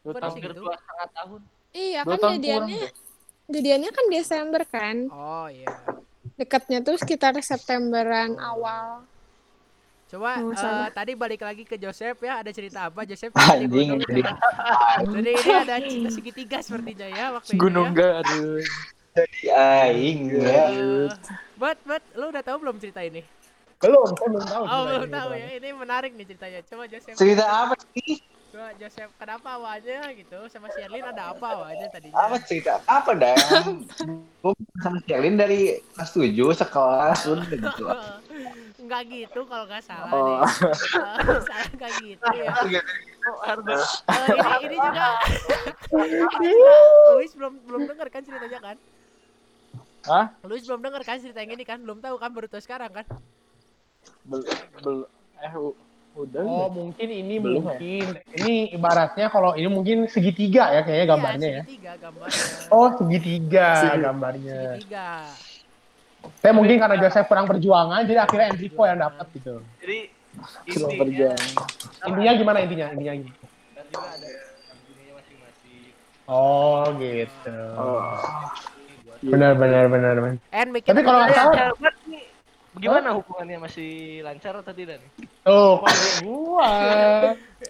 [0.00, 0.32] Dua tahun.
[0.32, 0.62] sih hampir gitu.
[0.64, 1.40] dua setengah tahun
[1.72, 2.80] Iya Dua kan tahun kurang jadiannya
[3.52, 4.96] jadiannya kan Desember kan.
[5.12, 5.68] Oh iya.
[6.40, 9.04] Dekatnya tuh sekitar Septemberan awal.
[10.12, 10.88] Coba eh, salah.
[10.92, 13.32] tadi balik lagi ke Joseph ya, ada cerita apa Joseph?
[13.32, 14.20] Anjing, jadi.
[15.08, 18.20] Jadi ini ada cinta segitiga sepertinya ya waktu Gunung ya.
[18.20, 18.68] Garut.
[19.48, 20.64] aing ya.
[20.68, 21.08] Eh,
[21.56, 23.24] But, but, lu udah tahu belum cerita ini?
[23.82, 24.64] Belum, saya belum tahu.
[24.64, 25.46] Oh, belum tahu ya.
[25.58, 26.60] Ini menarik nih ceritanya.
[26.62, 27.16] Coba Joseph.
[27.18, 28.22] Cerita apa sih?
[28.52, 30.38] Coba Joseph, kenapa awalnya gitu?
[30.46, 32.14] Sama Sherlyn ada apa awalnya tadinya?
[32.14, 33.34] Apa cerita apa dah?
[34.38, 37.84] Gue sama Sherlyn dari kelas 7 sekelas udah gitu.
[38.82, 40.26] Enggak gitu kalau nggak salah Oh.
[40.26, 40.38] nih.
[41.40, 42.50] Salah enggak gitu ya.
[42.50, 43.54] oh
[44.10, 45.06] Eh, ini ini juga
[45.94, 46.74] ini juga
[47.14, 48.76] Luis belum belum denger kan ceritanya kan?
[50.02, 50.26] Hah?
[50.42, 51.78] Luis belum denger kan cerita yang ini kan?
[51.78, 53.06] Belum tahu kan baru tahu sekarang kan?
[54.22, 54.40] Bel,
[54.78, 54.96] bel,
[55.38, 55.52] eh
[56.12, 56.42] udah.
[56.44, 56.68] Oh, udah.
[56.68, 57.72] mungkin ini Belum ya?
[57.72, 58.04] mungkin
[58.36, 61.62] ini ibaratnya kalau ini mungkin segitiga ya kayaknya gambarnya iya, ya.
[61.64, 62.44] segitiga gambarnya.
[62.68, 64.58] Oh, segitiga Segi- gambarnya.
[64.76, 65.08] Segitiga.
[66.38, 69.54] Saya mungkin karena Joseph kurang perjuangan jadi akhirnya Enrico yang dapat gitu.
[69.80, 69.98] jadi
[70.64, 71.40] intinya berjalan.
[72.06, 72.86] Intinya gimana intinya?
[72.92, 73.30] Intinya gini.
[73.72, 74.28] dan juga ada
[74.86, 75.82] ininya masing-masing
[76.24, 77.58] Oh, gitu.
[77.74, 78.14] Oh.
[79.22, 80.38] Benar benar benar benar.
[80.82, 81.72] Tapi kalau nggak salah
[82.72, 83.90] gimana hubungannya masih
[84.22, 85.10] lancar atau tidak nih
[85.44, 85.84] kalau
[86.24, 86.72] gua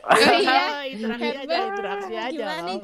[0.02, 0.86] Oh iya.
[0.86, 2.30] interaksi aja, interaksi aja.
[2.30, 2.78] gimana nih?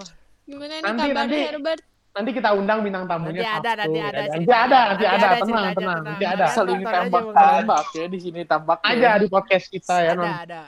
[0.44, 1.82] Gimana nih Nanti- kabar nanti- Herbert?
[2.08, 4.28] nanti kita undang bintang tamunya Nanti ada, nanti ya ada kan?
[4.34, 6.00] Nanti ada, nanti Nanti ada, ada tenang, tenang, tenang.
[6.02, 6.44] nanti ada.
[6.50, 10.62] Saling aja, tembak tembak ya di sini tambak Ada di podcast kita ya, Ada, ada.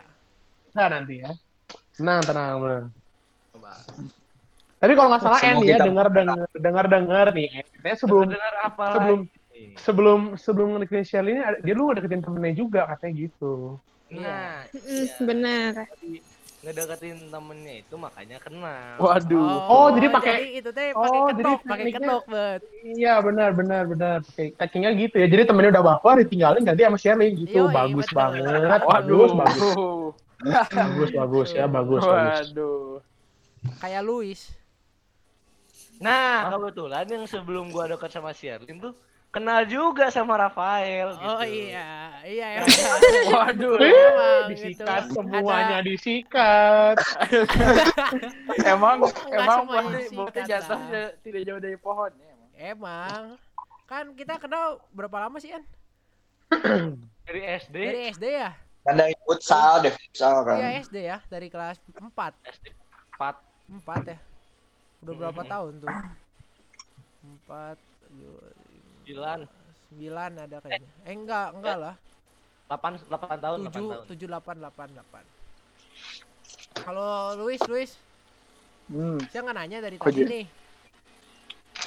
[0.71, 1.31] Nah, nanti ya.
[1.91, 2.51] Tenang, tenang,
[3.51, 3.73] coba
[4.79, 7.49] Tapi kalau nggak salah Semua ya dengar dengar dengar dengar nih.
[7.99, 9.21] Sebelum dengar apa sebelum
[9.63, 9.77] lagi?
[9.77, 13.77] sebelum sebelum ngedeketin Shelly ini ada- dia lu deketin temennya juga katanya gitu.
[14.11, 15.71] nah Mm, benar.
[16.61, 18.99] ngedeketin temennya itu makanya kenal.
[18.99, 19.65] Waduh.
[19.65, 22.61] Oh, jadi pakai- itu teh pakai Oh, jadi ketok, pakai ketok, bet.
[22.83, 24.17] Iya benar benar benar.
[24.21, 25.27] Oke, Tekniknya gitu ya.
[25.27, 27.65] Jadi temennya udah baper ditinggalin ganti sama Sherlyn gitu.
[27.65, 28.19] Yoi, bagus betul.
[28.19, 28.81] banget.
[28.83, 28.93] Waduh.
[29.09, 29.73] Bagus bagus.
[30.71, 32.49] Bagus bagus ya bagus bagus.
[32.51, 33.01] Waduh.
[33.79, 34.41] Kayak Luis.
[35.97, 38.93] Nah, kebetulan yang sebelum gua dekat sama Sherlyn tuh
[39.31, 41.23] kenal juga sama Rafael gitu.
[41.27, 42.99] Oh iya, iya emang.
[43.35, 43.77] Waduh.
[43.79, 45.15] Emang Disikat gitu.
[45.15, 46.97] semuanya Ada- disikat.
[48.67, 52.35] Emang Enggak emang pasti bukti jatuhnya tidak jauh dari pohon ya.
[52.35, 52.51] Emang.
[52.61, 53.23] Emang.
[53.87, 55.65] Kan kita kenal berapa lama sih, An?
[57.27, 57.77] Dari SD.
[57.79, 58.51] Dari SD ya?
[58.83, 60.59] Kan dari futsal deh, futsal kan.
[60.59, 62.11] Iya SD ya, dari kelas 4.
[62.43, 62.67] SD
[63.19, 63.83] 4.
[63.87, 64.19] 4 ya.
[65.07, 65.91] Udah berapa tahun tuh?
[67.51, 67.79] 4
[69.15, 69.47] 9
[69.99, 70.91] 9 ada kayaknya.
[71.03, 71.95] Eh enggak, enggak lah.
[72.71, 74.07] 8 8 tahun 8 7 tahun.
[74.07, 74.95] 7 8 8
[76.79, 76.85] 8.
[76.87, 77.93] Kalau Luis, Luis,
[78.91, 79.23] Hmm.
[79.31, 80.45] saya nggak nanya dari tadi nih.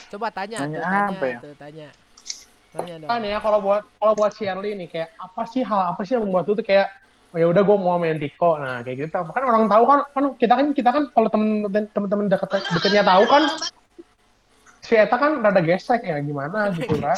[0.08, 1.40] Coba tanya, Nanya tuh, tanya, apa ya?
[1.44, 1.88] tuh, tanya.
[2.72, 3.10] Tanya dong.
[3.12, 6.24] Kan ya kalau buat kalau buat Shirley nih kayak apa sih hal apa sih yang
[6.24, 6.88] membuat lu tuh kayak
[7.36, 10.24] oh, ya udah gue mau main Tiko nah kayak gitu kan orang tahu kan kan
[10.38, 13.44] kita kan kita kan kalau temen temen-temen deket deketnya tahu kan
[14.84, 17.15] si Eta kan rada gesek ya gimana gitu kan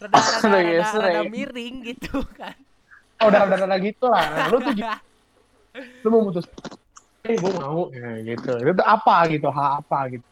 [0.00, 2.54] Rada rada, Udah rada, miring gitu kan.
[3.18, 4.72] oh, udah rada rada gitu lah nah, lu tuh
[6.00, 6.46] lu mau mutus
[7.20, 10.24] eh gue mau ya, gitu itu apa gitu hal apa gitu?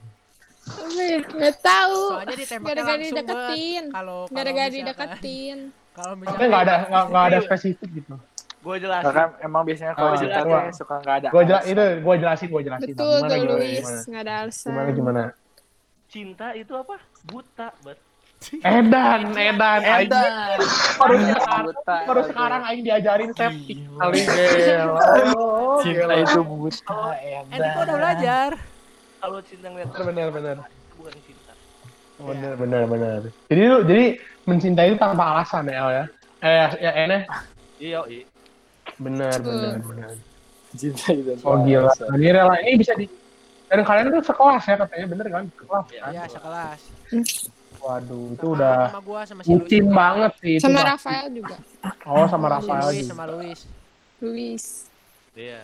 [0.69, 2.01] Nggak tahu.
[2.13, 3.85] Soalnya ditembaknya Gara-gara langsung dideketin.
[3.89, 5.59] Kalau kalau Gara-gara dideketin.
[5.91, 6.75] Kalau misalkan nggak ada
[7.09, 8.15] nggak ada spesifik gitu
[8.59, 9.05] Gue jelasin.
[9.07, 10.59] Karena emang biasanya kalau Ah, cinta coba.
[10.59, 11.29] tuh suka nggak ada.
[11.29, 11.73] gue jelas alasan.
[11.73, 13.89] itu gue jelasin gue jelasin Betul gimana tuh gimana Luis.
[14.05, 14.69] Nggak ada alasan.
[14.69, 15.23] gimana gimana
[16.09, 16.97] Cinta itu apa?
[17.25, 17.99] Buta, bet.
[18.63, 20.63] Edan Edan Edan.
[20.95, 21.67] baru sekarang
[22.07, 23.99] baru sekarang Aing diajarin Gila.
[23.99, 24.21] kali
[25.35, 26.15] oh, Cinta gila.
[26.23, 27.45] itu buta, Edan.
[27.51, 28.51] Enrico udah belajar.
[29.19, 30.57] Kalau cinta ngeliat benar benar
[30.95, 31.53] bukan cinta.
[32.19, 34.05] benar benar benar jadi lu jadi
[34.43, 36.05] mencintai itu tanpa alasan ya El ya
[36.41, 37.19] eh ya Ene
[37.79, 38.23] Iya, iya.
[38.97, 40.11] benar benar benar
[40.75, 41.35] Cinta itu.
[41.43, 43.07] oh gila ini rela ini bisa di
[43.69, 46.81] dan kalian tuh sekelas ya katanya bener kan sekelas kan Iya, sekelas.
[47.79, 50.89] waduh itu Sama- udah sama gua sama si banget sih itu Sama pasti.
[50.89, 51.57] Rafael juga.
[52.05, 53.09] oh sama Rafael Luis juga.
[53.09, 53.61] sama Luis.
[54.19, 54.65] Luis.
[55.33, 55.63] Iya.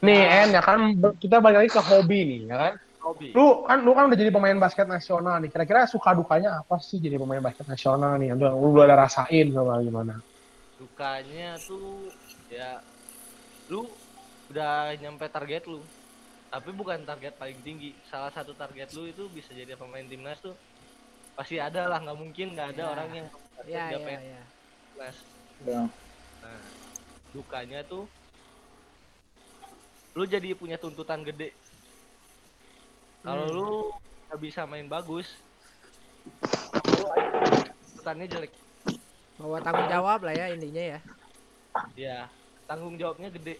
[0.00, 0.78] nih En ya kan
[1.18, 3.32] kita balik lagi ke hobi nih ya kan Hobi.
[3.32, 6.96] lu kan lu kan udah jadi pemain basket nasional nih kira-kira suka dukanya apa sih
[6.96, 10.20] jadi pemain basket nasional nih yang lu, lu udah rasain sama gimana
[10.76, 12.08] Dukanya tuh
[12.48, 12.80] ya
[13.66, 13.84] lu
[14.48, 15.80] udah nyampe target lu.
[16.50, 17.94] Tapi bukan target paling tinggi.
[18.04, 20.58] Salah satu target lu itu bisa jadi pemain timnas tuh
[21.38, 22.90] pasti ada lah nggak mungkin nggak ada Iya.
[22.90, 23.26] orang yang
[23.62, 24.42] Iya, nggak iya, pengen iya.
[24.84, 25.16] timnas.
[25.60, 25.82] Ya.
[26.40, 26.60] Nah,
[27.30, 28.04] dukanya tuh
[30.10, 31.54] lu jadi punya tuntutan gede.
[33.22, 33.54] Kalau Hmm.
[33.54, 33.68] lu
[34.26, 35.38] nggak bisa main bagus,
[36.26, 37.06] lu
[37.86, 38.52] tuntutannya jelek.
[39.38, 40.98] Bawa tanggung jawab lah ya intinya ya.
[41.94, 42.18] Ya,
[42.66, 43.56] tanggung jawabnya gede.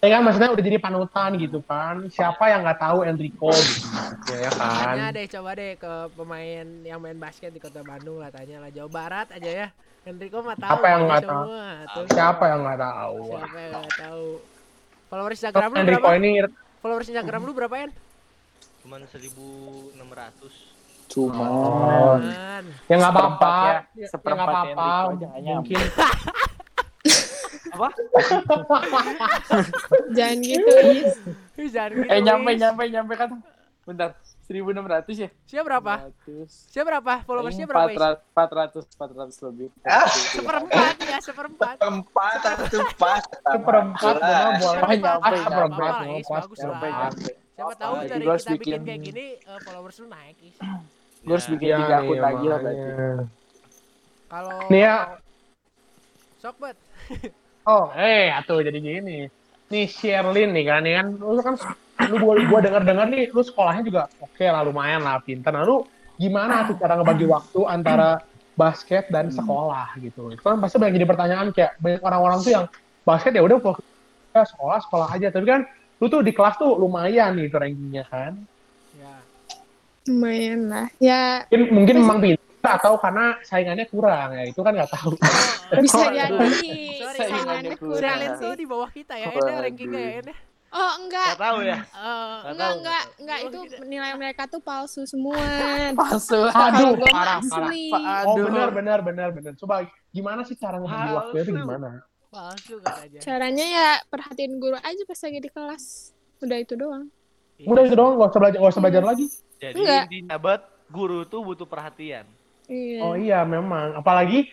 [0.00, 4.38] Ya kan maksudnya udah jadi panutan gitu kan siapa yang nggak tahu Enrico gitu ya,
[4.40, 8.28] ya kan Tanya deh coba deh ke pemain yang main basket di Kota Bandung lah
[8.28, 9.68] tanya lah Jawa Barat aja ya.
[10.00, 11.44] Enrico mah tahu Apa yang nggak tahu?
[11.92, 12.04] tuh.
[12.08, 14.24] siapa yang nggak tahu Siapa yang nggak tahu?
[15.06, 16.16] Followers Instagram lu Enrico berapa?
[16.16, 16.30] ini
[16.80, 17.88] Followers Instagram lu berapa ya?
[18.80, 19.92] Cuman 1600.
[21.06, 22.16] Cuma Oh.
[22.88, 24.88] Ya nggak apa-apa Seperempatnya- ya nggak apa-apa
[25.36, 25.52] nyampe.
[25.68, 25.80] mungkin
[27.70, 27.88] Apa?
[30.12, 31.14] Jangan gitu, Is.
[31.68, 32.06] Jangan gitu.
[32.06, 32.58] Eh nyampe Wis.
[32.58, 33.28] nyampe nyampe kan.
[33.82, 34.10] Bentar.
[34.44, 35.28] 1600 ya?
[35.46, 35.94] Siapa berapa?
[36.26, 36.74] 400.
[36.74, 37.12] Siapa berapa?
[37.22, 37.88] Followersnya berapa?
[37.88, 37.96] Is?
[38.34, 39.68] 400 400 lebih.
[39.80, 40.04] Ah.
[40.10, 41.76] Seperempat ya, seperempat.
[41.78, 43.22] Empat atau pas.
[43.22, 45.36] seperempat Oh, nyampe, nyampe.
[45.38, 45.92] seperempat
[46.26, 46.90] bagus Nyampe lah.
[47.06, 47.30] nyampe.
[47.50, 50.56] Siapa tahu Ah, dari kita bikin bikin- kayak gini eh, followers lu naik, Is.
[51.20, 52.82] Gue harus bikin Iya tiga akun nih, lagi lah berarti.
[54.26, 54.96] Kalau nih ya
[56.38, 56.76] sok bet.
[57.68, 59.28] Oh, eh, atuh jadi gini.
[59.70, 61.54] Nih Sherlyn nih kan, nih kan, lu kan,
[62.10, 65.54] lu gua, gua denger dengar nih, lu sekolahnya juga oke lah, lumayan lah, pintar.
[65.54, 65.86] Nah, lu
[66.18, 68.24] gimana tuh cara ngebagi waktu antara
[68.58, 70.34] basket dan sekolah gitu?
[70.34, 72.64] Itu kan pasti banyak jadi pertanyaan kayak banyak orang-orang tuh yang
[73.06, 73.86] basket ya udah fokus
[74.30, 75.60] ke sekolah sekolah aja, tapi kan
[76.00, 78.32] lu tuh di kelas tuh lumayan nih itu rankingnya kan.
[78.98, 79.14] Ya.
[80.08, 80.86] Lumayan lah.
[80.98, 85.12] Ya, Mungkin, mungkin memang pintar atau karena saingannya kurang ya, itu kan nggak tahu.
[85.84, 86.48] bisa Oh, jadi.
[86.98, 88.18] Sorry, Saingannya kurang.
[88.36, 88.52] sih.
[88.54, 89.30] di bawah kita ya.
[89.30, 90.34] Enda rankingnya ya, Enda.
[90.70, 91.34] Oh, enggak.
[91.34, 91.78] Tahu ya.
[91.82, 93.38] Eh, Nggak Enggak, tahu, enggak, nggak enggak.
[93.38, 93.82] Oh, Itu gitu.
[93.84, 95.34] nilai mereka tuh palsu semua.
[95.98, 96.40] Palsu.
[96.46, 97.70] Aduh, parah, parah.
[98.22, 99.52] Oh benar benar benar benar.
[99.54, 101.16] Coba gimana sih cara ngebagi Palsu.
[101.16, 101.88] waktunya itu gimana?
[102.28, 103.18] Palsu katanya.
[103.18, 105.84] Caranya ya perhatiin guru aja pas lagi di kelas.
[106.38, 107.10] Udah itu doang.
[107.60, 109.26] Udah itu doang, gak usah belajar, gak usah belajar lagi.
[109.58, 110.02] Jadi Enggak.
[110.06, 112.24] intinya buat guru tuh butuh perhatian.
[112.70, 112.98] Iya.
[113.02, 113.98] Oh iya, memang.
[113.98, 114.46] Apalagi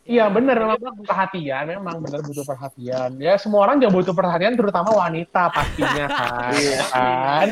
[0.00, 3.14] Iya bener memang butuh perhatian, memang bener butuh perhatian.
[3.20, 6.50] Ya semua orang juga butuh perhatian, terutama wanita pastinya kan.
[6.50, 6.82] Iya.
[6.90, 7.48] kan?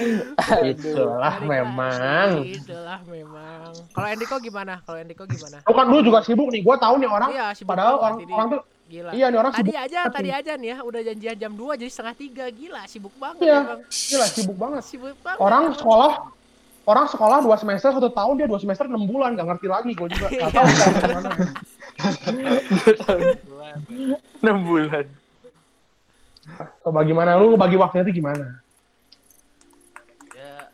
[0.66, 2.28] Itulah memang.
[2.42, 3.70] Itulah memang.
[3.94, 4.80] Kalau Endiko gimana?
[4.82, 5.62] Kalau Endiko gimana?
[5.62, 7.30] Lu kan dulu juga sibuk nih, gue tahu nih orang.
[7.30, 8.32] Iya, sibuk Padahal orang, ini.
[8.32, 9.10] orang tuh, Gila.
[9.12, 9.84] iya nih orang Tadi sibuk.
[9.84, 13.44] aja, tadi aja nih ya, udah janjian jam 2 jadi setengah tiga Gila, sibuk banget
[13.44, 13.58] Iya.
[13.60, 13.80] emang.
[13.86, 14.82] Gila, sibuk banget.
[14.82, 15.38] Sibuk banget.
[15.38, 16.12] Orang sekolah,
[16.88, 20.08] orang sekolah dua semester satu tahun dia dua semester enam bulan gak ngerti lagi gue
[20.08, 20.66] juga gak tahu
[21.04, 21.30] gimana.
[24.40, 25.04] 6 bulan.
[26.80, 28.62] So, bagaimana lu bagi waktunya itu gimana?
[30.32, 30.70] Ya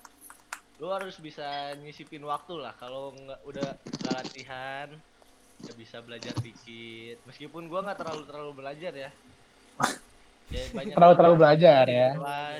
[0.78, 4.88] lu harus bisa nyisipin waktu lah kalau nggak udah nggak latihan
[5.64, 9.10] ya bisa belajar dikit meskipun gua nggak terlalu terlalu belajar ya
[10.54, 12.10] ya Terlalu terlalu belajar ya.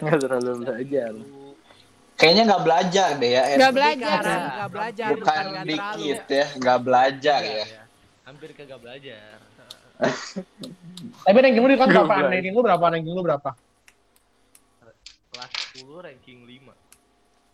[0.01, 1.11] Nggak terlalu belajar.
[1.13, 1.54] gitu.
[2.15, 3.43] Kayaknya nggak belajar deh ya.
[3.55, 4.21] Nggak belajar.
[4.21, 5.99] Bukan, nggak belajar, Bukan bukan nggak terlalu.
[5.99, 7.65] dikit ya, nggak belajar Iya, ya.
[7.67, 7.83] ya.
[8.25, 9.37] hampir kagak belajar
[11.25, 12.15] Tapi ranking lu kan berapa?
[12.27, 12.85] Ranking lu berapa?
[12.89, 13.51] Ranking lu berapa?
[15.31, 16.73] kelas 10 ranking 5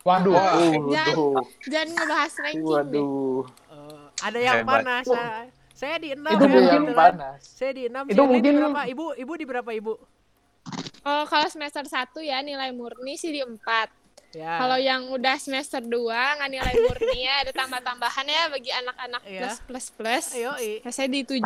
[0.01, 0.33] Waduh.
[0.33, 1.45] Waduh.
[1.63, 2.73] Jangan ngebahas ranking deh.
[2.73, 3.41] Waduh.
[3.67, 4.81] Eh, ada yang Hebat.
[4.81, 5.05] panas.
[5.05, 7.39] saya- Saya di 6 Itu ya, mungkin yang panas.
[7.41, 8.03] Saya di 6.
[8.05, 8.81] Itu mungkin- di berapa?
[8.87, 9.93] Ibu, ibu di berapa, Ibu?
[11.01, 13.89] Oh, kalau semester 1 ya nilai murni sih di 4.
[14.33, 14.57] Ya.
[14.57, 19.41] Kalau yang udah semester 2 nggak nilai murni ya ada tambah-tambahan ya bagi anak-anak Iya.
[19.41, 20.25] plus plus plus.
[20.33, 20.51] Ayo.
[20.55, 21.43] Ya, saya di 7.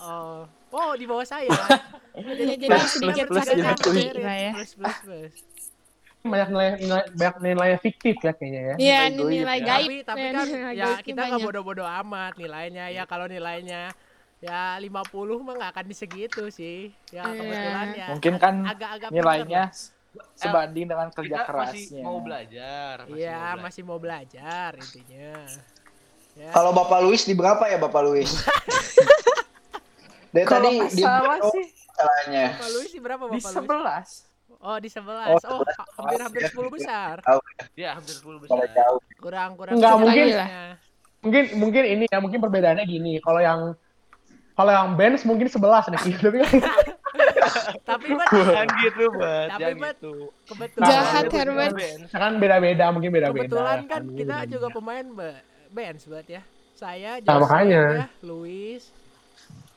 [0.00, 0.46] Oh.
[0.68, 1.48] Oh, di bawah saya.
[2.18, 4.52] Jadi, jadi Plus, sedikit plus, plus, plus, ya.
[4.52, 5.32] Plus, plus, plus.
[6.20, 8.74] Banyak nilai, nilai banyak nilai fiktif ya kayaknya ya.
[8.76, 9.64] Iya, Nilai goib nilai ya.
[9.64, 9.86] gaib.
[9.86, 11.46] Tapi, tapi Ya, kan nilai ya kita nggak banyak.
[11.46, 12.84] bodoh-bodoh amat nilainya.
[12.90, 13.94] Ya kalau nilainya
[14.38, 14.98] ya 50
[15.40, 16.90] mah nggak akan di segitu sih.
[17.08, 17.32] Ya Iya.
[17.32, 18.06] kebetulan ya.
[18.10, 19.97] Mungkin kan agak-agak Nilainya pinter
[20.34, 22.02] sebanding dengan kerja kita masih kerasnya.
[22.02, 23.06] mau belajar lah.
[23.06, 23.56] masih Iya, mau belajar.
[23.60, 25.32] masih mau belajar intinya.
[26.34, 26.50] Ya.
[26.50, 28.30] Kalau Bapak Luis di berapa ya Bapak Luis?
[30.28, 32.44] Dari tadi di salah sih masalahnya.
[32.52, 34.10] Bapak Luis di berapa di Bapak Luis?
[34.50, 34.60] 11.
[34.60, 34.98] Oh, di 11.
[34.98, 37.14] Oh, Oh, ha- hampir-hampir 10 besar.
[37.74, 39.00] ya hampir 10 Pada besar jauh.
[39.18, 39.72] Kurang-kurang.
[39.74, 40.46] Enggak, sedikit mungkin- ya.
[41.18, 43.18] Mungkin mungkin ini ya, mungkin perbedaannya gini.
[43.18, 43.60] Kalau yang
[44.54, 45.58] kalau yang bench mungkin 11
[45.90, 46.14] nih.
[46.22, 46.50] Tapi kan
[47.82, 50.12] Tapi Bat, jangan gitu bat Tapi, jangan Bat, gitu
[50.44, 51.72] kebetulan Jahat, Herman.
[52.08, 53.44] kan beda-beda, mungkin beda-beda.
[53.44, 55.06] Kebetulan kan Mungkin kita juga pemain
[55.68, 56.42] bench buat ya.
[56.72, 57.82] Saya, Nah, Joseph, makanya.
[57.96, 58.82] ya, Luis,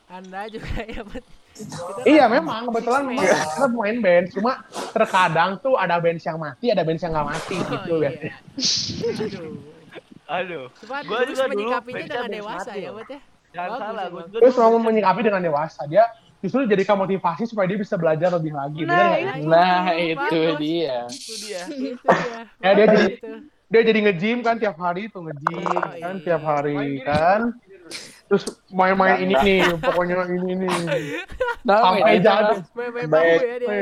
[0.08, 1.02] Anda juga ya.
[1.04, 1.26] Bet.
[1.52, 3.36] Kita Iya kan memang kebetulan memang man.
[3.44, 4.54] kita pemain bench cuma
[4.90, 8.12] terkadang tuh ada bench yang mati ada bench yang nggak mati Oh, gitu ya.
[8.14, 8.34] iya.
[9.20, 9.54] Aduh.
[10.26, 13.20] aduh Cuma Gua terus juga dulu menyikapinya dengan dewasa mati ya, buat ya.
[13.52, 14.12] jangan Bagus salah emang.
[14.24, 16.04] gue Terus mau menyikapi dengan dewasa dia
[16.42, 18.82] justru jadikan motivasi supaya dia bisa belajar lebih lagi.
[18.82, 19.16] Bener nggak?
[19.16, 19.46] iya.
[19.46, 20.98] Nah, Itu, itu dia.
[21.08, 22.40] itu dia Itu dia.
[22.60, 23.32] Ya, dia jadi- itu.
[23.72, 26.12] Dia jadi nge-gym kan tiap hari tuh nge-gym Oh, kan iya.
[26.20, 27.56] tiap hari kan.
[28.28, 30.76] Terus main-main ini nih, pokoknya ini nih.
[31.62, 32.56] Nah, Sampai itu jadi.
[32.74, 33.76] Main-main bambu ya dia.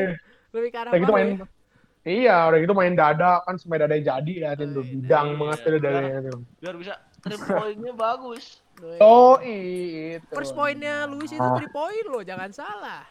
[0.50, 1.46] Lebih Udah gitu main ya.
[2.02, 4.82] Iya, udah gitu main dada kan sampai dada jadi ya tuh Oh, iya.
[4.88, 5.38] bidang Iya.
[5.38, 6.40] banget tuh dadanya tuh.
[6.58, 6.94] biar bisa
[7.44, 8.44] point-nya bagus
[9.00, 10.24] Oh, itu.
[10.32, 11.56] First pointnya Luis itu Ah.
[11.60, 13.04] 3 point loh, jangan salah.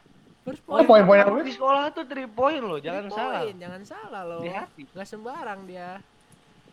[0.48, 3.82] First Oh, poin-poin yang di sekolah tuh three point loh jangan Three salah point, jangan
[3.84, 4.40] salah loh.
[4.40, 6.00] di hati Gak sembarang dia.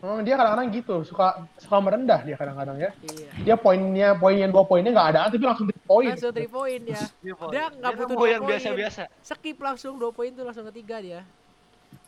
[0.00, 2.90] Oh, dia kadang-kadang gitu, suka suka merendah dia kadang-kadang ya.
[3.04, 3.30] Iya.
[3.44, 6.08] Dia poinnya poin yang dua poinnya nggak ada, tapi langsung tiga poin.
[6.08, 7.00] Langsung 3 point ya.
[7.36, 7.52] Point.
[7.52, 8.50] Dia nggak Dia butuh dua yang poin.
[8.56, 11.20] biasa-biasa Skip langsung 2 poin tuh langsung ketiga dia.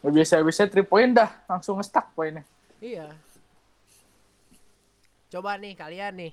[0.00, 2.48] Biasa-biasa 3 point dah, langsung nge-stuck poinnya.
[2.80, 3.12] Iya.
[5.28, 6.32] Coba nih kalian nih.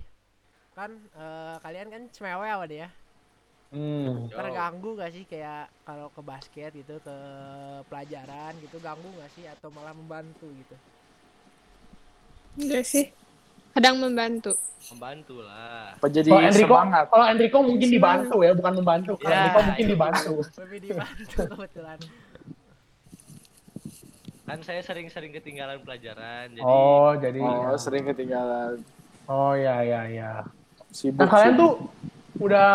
[0.75, 2.88] Kan eh, kalian kan cemewe apa dia?
[3.71, 4.27] Hmm.
[4.31, 7.15] Terganggu gak sih kayak kalau ke basket gitu ke
[7.88, 10.75] pelajaran gitu ganggu gak sih atau malah membantu gitu?
[12.59, 13.05] Enggak sih.
[13.75, 14.55] Kadang membantu.
[14.85, 17.05] membantu lah Apa jadi Kalau Enrico, semangat?
[17.09, 19.11] kalau Enrico mungkin dibantu ya, bukan membantu.
[19.17, 19.91] Kalau Ya, Enrico mungkin iya.
[19.97, 20.33] dibantu.
[20.61, 21.99] Lebih dibantu kebetulan.
[24.45, 27.41] kan saya sering-sering ketinggalan pelajaran jadi Oh, jadi.
[27.41, 28.77] Oh, sering ketinggalan.
[29.25, 30.45] Oh ya ya ya.
[30.95, 31.19] Sibuk.
[31.19, 31.60] Nah kalian sibuk.
[31.60, 31.73] tuh
[32.39, 32.71] udah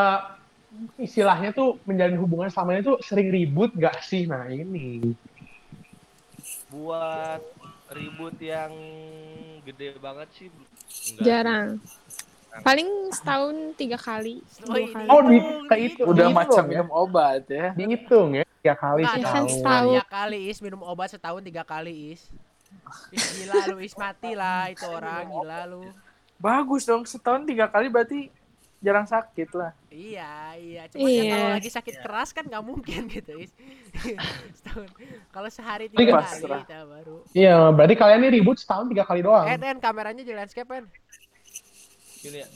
[1.01, 4.29] istilahnya tuh menjalin hubungan selama ini tuh sering ribut gak sih?
[4.29, 5.17] Nah ini.
[6.71, 7.43] buat
[7.91, 8.71] ribut yang
[9.67, 10.47] gede banget sih
[11.11, 11.25] enggak.
[11.27, 11.69] Jarang.
[12.63, 14.43] Paling setahun tiga kali.
[14.67, 15.09] Oh, Dua kali.
[15.11, 15.39] Oh, di,
[15.71, 16.03] kayak itu.
[16.03, 16.71] udah dihitung macam ya.
[16.71, 17.67] minum obat ya.
[17.75, 19.49] Dihitung ya, tiga kali kan setahun.
[19.55, 19.95] setahun.
[19.95, 22.23] Tiga kali is minum obat setahun tiga kali is.
[23.15, 25.83] Is gila lu is mati lah itu orang gila lu.
[26.41, 28.33] Bagus dong, setahun tiga kali berarti
[28.81, 29.77] jarang sakit lah.
[29.87, 30.83] Iya, iya.
[30.89, 31.31] Cuma ya Iya.
[31.31, 33.45] kalau lagi sakit keras kan nggak mungkin gitu.
[34.57, 34.89] Setahun.
[35.29, 37.17] Kalau sehari tiga kan- kali kita baru.
[37.31, 39.45] Iya, berarti kalian ini ribut setahun tiga kali doang.
[39.45, 40.85] En, en kameranya di landscape en.
[42.19, 42.49] Gini ya.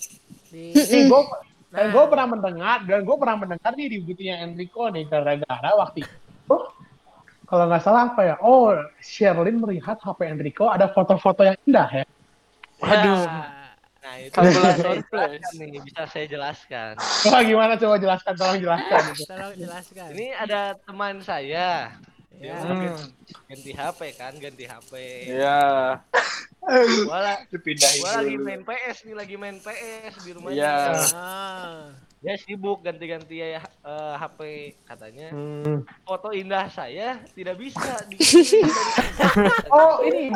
[0.49, 1.21] Di Nih, gue
[1.69, 1.93] dan Nah.
[1.93, 6.57] gue pernah mendengar dan gue pernah mendengar nih ributnya Enrico nih gara-gara waktu itu
[7.45, 8.71] kalau nggak salah apa ya oh
[9.03, 12.05] Sherlyn melihat HP Enrico ada foto-foto yang indah ya
[12.79, 13.27] Waduh.
[14.05, 15.41] Nah, itu Kalkulator plus.
[15.57, 16.93] nih, bisa saya jelaskan.
[17.25, 19.25] Wah gimana coba jelaskan tolong jelaskan gitu.
[19.33, 20.09] tolong jelaskan.
[20.13, 21.89] Ini ada teman saya.
[22.35, 22.59] Dia Ya.
[22.61, 22.99] Hmm.
[23.47, 24.93] ganti, HP kan, ganti HP.
[25.33, 25.63] Iya.
[26.61, 30.59] Gua, gua lagi main PS nih, lagi main PS di rumahnya.
[30.59, 30.75] Iya.
[31.15, 31.83] Ah.
[32.25, 34.39] Dia sibuk ganti-ganti ya eh, HP
[34.83, 35.29] katanya.
[35.29, 35.85] Hmm.
[36.03, 38.17] Foto indah saya tidak bisa di
[39.69, 40.33] Oh ini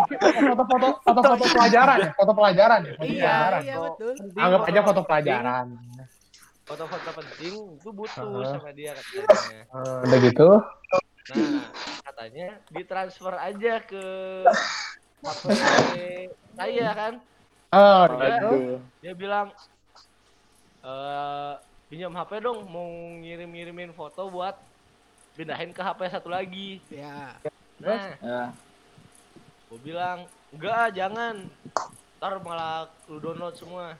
[0.52, 3.60] foto-foto foto-foto pelajaran ya foto pelajaran ya foto Iya, pelajaran.
[3.64, 4.12] iya betul.
[4.36, 5.66] Anggap aja foto pelajaran.
[6.62, 8.52] Foto-foto penting itu butuh Ah.
[8.52, 9.60] sama dia katanya.
[9.64, 10.48] Eh, udah gitu.
[11.28, 11.60] Nah,
[12.04, 14.04] katanya ditransfer aja ke
[15.18, 15.44] HP
[16.52, 17.14] saya kan.
[17.68, 18.48] Oh, gitu.
[18.48, 18.76] Waduh.
[19.00, 19.48] Dia bilang
[20.78, 21.52] eh
[21.88, 22.84] pinjam HP dong mau
[23.18, 24.54] ngirim-ngirimin foto buat
[25.34, 26.80] pindahin ke HP satu lagi.
[26.92, 27.32] Ya.
[27.80, 28.42] Nah, Ya.
[29.68, 31.44] gue bilang enggak jangan
[32.18, 33.94] ntar malah lu download semua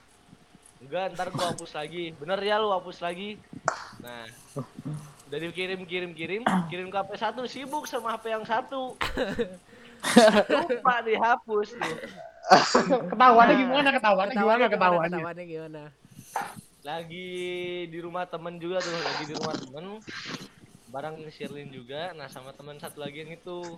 [0.81, 3.37] enggak ntar gua hapus lagi bener ya lu hapus lagi
[4.01, 4.25] nah
[5.29, 8.97] udah dikirim kirim kirim kirim ke HP satu sibuk sama HP yang satu
[10.49, 11.95] lupa dihapus tuh
[13.13, 13.89] Ketahuannya gimana?
[13.93, 14.65] Ketahuannya gimana?
[14.65, 15.09] Ketahuannya Ketahuannya.
[15.13, 15.81] Ketahuannya gimana?
[16.79, 17.29] Lagi
[17.85, 19.85] di rumah temen juga tuh lagi di rumah temen
[20.87, 23.77] bareng Shirlin juga nah sama teman satu lagi yang itu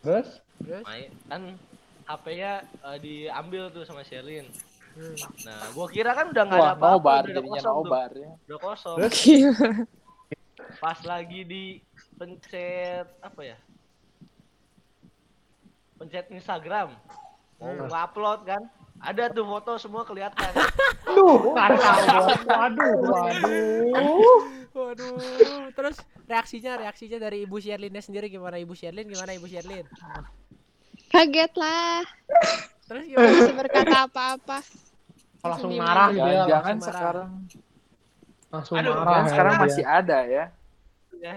[0.00, 0.40] Terus?
[0.58, 0.82] Terus?
[0.82, 1.42] main kan
[2.06, 4.48] HP-nya eh, diambil tuh sama Shirlin
[4.96, 5.12] Hmm.
[5.44, 8.00] Nah, gua kira kan udah nggak ada apa-apa, nobar udah kosong tuh.
[8.16, 8.30] ya.
[8.48, 8.96] Udah kosong.
[10.80, 11.64] Pas lagi di
[12.16, 13.60] pencet apa ya?
[16.00, 16.96] Pencet Instagram.
[17.60, 17.92] Mau Hmm.
[17.92, 18.62] ngupload kan?
[19.00, 20.50] Ada tuh foto semua kelihatan.
[21.08, 22.24] Aduh, kacau.
[22.48, 24.40] Waduh, waduh.
[24.76, 25.16] Waduh.
[25.72, 25.96] Terus
[26.28, 29.08] reaksinya reaksinya dari Ibu Sherlinnya sendiri gimana Ibu Sherlin?
[29.08, 29.86] Gimana Ibu Sherlin?
[31.08, 32.04] Kaget lah.
[32.84, 33.30] Terus gimana?
[33.32, 34.58] bisa berkata apa-apa.
[35.40, 36.44] Langsung Langsung marah gitu ya.
[36.44, 36.98] Jangan langsung marah.
[37.00, 37.30] sekarang.
[38.52, 39.12] Langsung Aduh, marah.
[39.16, 40.44] Ya sekarang masih ada ya.
[41.22, 41.34] ya.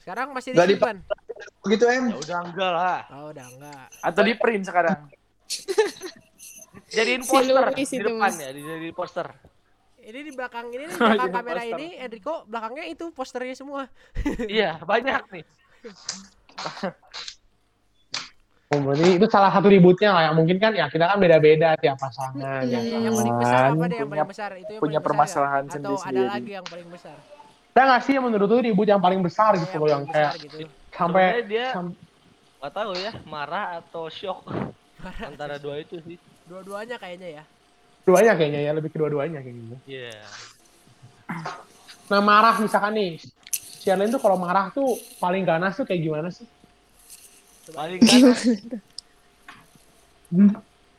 [0.00, 0.96] Sekarang masih disimpan?
[1.62, 2.04] Begitu em.
[2.10, 3.00] ya udah enggak lah.
[3.12, 3.86] Oh, udah enggak.
[4.02, 4.98] Atau di print sekarang.
[6.92, 9.26] Jadiin Si poster Louis di depan ya, dijadiin poster.
[9.98, 11.78] Ini di belakang ini di belakang Jadi kamera poster.
[11.78, 13.82] ini Enrico belakangnya itu posternya semua.
[14.50, 15.44] iya, banyak nih.
[18.68, 20.30] Oh, berarti itu salah satu ributnya lah ya.
[20.32, 22.64] Mungkin kan ya kita kan beda-beda tiap pasangan.
[22.64, 23.04] ya Hmm.
[23.04, 24.50] Yang paling besar apa deh yang Punya- paling besar?
[24.54, 25.04] Itu yang punya paling besar ya?
[25.04, 27.16] permasalahan Atau ada lagi yang paling besar?
[27.72, 30.68] Ada nggak sih menurut lu ribut yang paling besar gitu loh yang kayak gitu.
[30.90, 31.96] sampai Sebenarnya dia sam-
[32.58, 34.40] nggak tahu ya, marah atau shock
[35.28, 36.16] antara dua itu sih.
[36.52, 37.44] Dua-duanya kayaknya ya.
[38.04, 39.78] duanya kayaknya ya lebih kedua-duanya kayaknya.
[39.88, 40.20] Iya.
[42.12, 43.16] Nah marah misalkan nih,
[43.80, 46.44] Sherlyn tuh kalau marah tuh paling ganas tuh kayak gimana sih?
[47.72, 48.40] Paling ganas.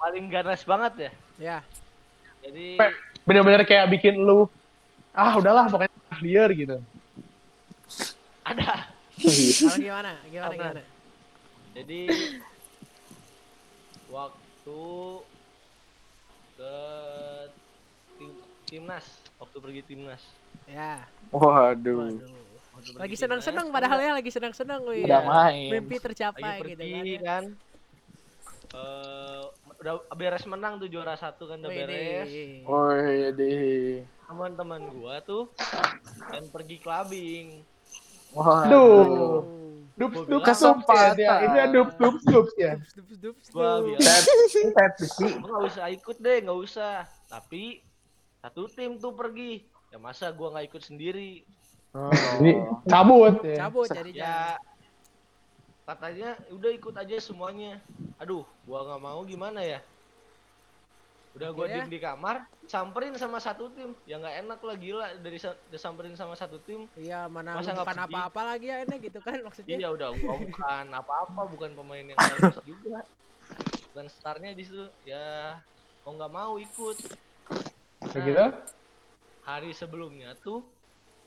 [0.01, 1.11] paling ganas banget ya.
[1.37, 1.57] Ya.
[2.41, 2.81] Jadi
[3.23, 4.49] Bener-bener kayak bikin lu,
[5.13, 6.81] ah udahlah pokoknya clear gitu.
[8.41, 8.89] ada.
[9.21, 10.11] Kalau gimana?
[10.27, 10.55] Gimana Apa?
[10.57, 10.81] gimana?
[11.77, 12.01] Jadi
[14.11, 14.81] waktu
[16.63, 16.79] ke
[18.15, 20.23] tim- timnas, waktu pergi timnas.
[20.63, 21.03] Ya.
[21.35, 22.15] Waduh.
[22.15, 22.97] Waduh.
[22.97, 25.03] Lagi senang-senang padahal ya lagi senang-senang wih.
[25.03, 25.69] Udah main.
[25.69, 27.43] Mimpi lagi tercapai pergi gitu kan.
[27.43, 27.43] kan.
[28.73, 29.43] Eh,
[29.83, 32.31] udah beres menang tuh juara satu kan udah beres.
[32.31, 32.65] deh.
[32.65, 33.53] Woi, di.
[34.25, 35.51] Teman-teman gua tuh
[36.31, 37.61] kan pergi clubbing.
[38.33, 39.45] Aduh.
[39.45, 39.62] Dup
[39.93, 41.33] Dup dup ya dia.
[41.45, 42.75] Ini ada dup dup dup ya.
[42.77, 44.01] Dups, dups, dups, Gua dups.
[45.39, 46.93] nggak usah ikut deh nggak usah
[47.27, 47.81] tapi
[48.39, 51.45] satu tim tuh pergi ya masa gua nggak ikut sendiri
[51.93, 52.51] Jadi
[52.89, 53.55] cabut ya.
[53.63, 54.33] Cabut ya jadinya.
[55.83, 57.77] katanya udah ikut aja semuanya
[58.17, 59.79] aduh gua nggak mau gimana ya
[61.33, 61.83] udah gua Akhirnya?
[61.83, 63.97] diem di kamar samperin sama satu tim.
[64.03, 65.07] Ya nggak enak lah gila.
[65.17, 66.85] Dari sa- disamperin sama satu tim.
[66.93, 69.75] Iya, mana Masa bukan apa-apa lagi ya ini gitu kan maksudnya.
[69.75, 73.01] iya udah gua bukan apa-apa bukan pemain yang bagus juga.
[73.89, 75.57] Bukan startnya di situ ya
[76.01, 76.97] mau nggak mau ikut.
[78.03, 78.45] Kayak gitu.
[79.43, 80.63] hari sebelumnya tuh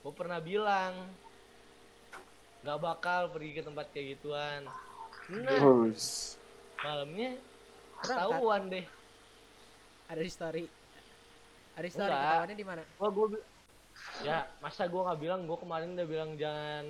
[0.01, 0.95] gue pernah bilang
[2.63, 4.63] nggak bakal pergi ke tempat kayak gituan.
[5.29, 5.61] Nah
[6.79, 7.31] malamnya
[7.99, 8.85] ketahuan deh
[10.07, 10.65] Ada di story.
[11.77, 12.17] Aristo Enggak.
[12.17, 12.83] ketahuannya di mana?
[12.97, 13.47] Gua gua bi-
[14.25, 16.85] ya masa gua nggak bilang gua kemarin udah bilang jangan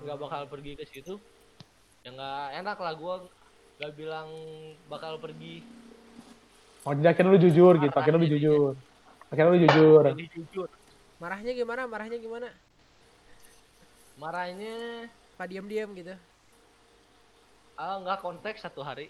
[0.00, 1.14] nggak bakal pergi ke situ.
[2.06, 3.14] Ya nggak enak lah gua
[3.76, 4.28] nggak bilang
[4.88, 5.60] bakal pergi.
[6.88, 7.92] Oh, jadi akhirnya lu jujur gitu.
[7.92, 8.72] Akhirnya lu jujur.
[9.28, 10.02] Akhirnya lu jujur.
[10.08, 10.68] Jadi jujur.
[11.20, 11.82] Marahnya gimana?
[11.84, 12.48] Marahnya gimana?
[14.16, 16.12] Marahnya Apa diam-diam gitu?
[17.80, 19.08] ah nggak konteks satu hari.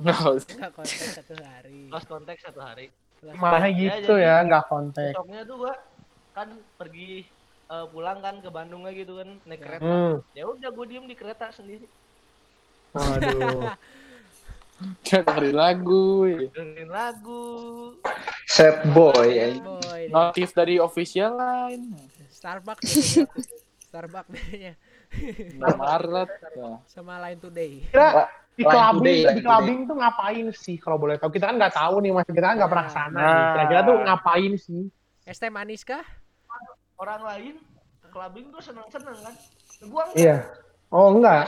[0.00, 1.80] Enggak konteks satu hari.
[1.92, 2.86] Lost konteks satu hari.
[3.22, 5.14] Marahnya gitu jadi- ya, nggak konteks.
[5.14, 5.74] Besoknya tuh gua
[6.32, 7.22] kan pergi
[7.68, 9.84] eh, pulang kan ke Bandungnya gitu kan naik kereta.
[9.84, 10.14] Hmm.
[10.32, 11.86] Ya udah gua diem di kereta sendiri.
[12.92, 13.72] Waduh.
[15.06, 16.26] Dengerin lagu.
[16.26, 16.48] ya.
[16.50, 17.42] Dengerin lagu.
[18.50, 19.28] Sad boy.
[19.30, 19.46] ya.
[19.62, 20.10] Boy.
[20.10, 21.94] Notif dari official line.
[22.28, 23.26] Starbucks dia.
[23.86, 24.74] Starbucks dia.
[25.60, 26.30] Maret.
[26.56, 26.80] Ya.
[26.88, 27.72] sama Line Today.
[27.86, 31.32] Kira di clubbing, di clubbing tuh ngapain sih kalau boleh tahu?
[31.32, 32.28] Kita kan nggak tahu nih, mas.
[32.28, 33.16] Kita kan nggak pernah ke sana.
[33.16, 33.48] Nah.
[33.56, 34.82] Kira-kira tuh ngapain sih?
[35.24, 36.04] Es teh manis kah?
[37.00, 37.54] Orang lain
[38.12, 39.34] clubbing tuh seneng-seneng kan.
[39.88, 40.20] Gua enggak.
[40.20, 40.36] Iya.
[40.92, 41.46] Oh enggak.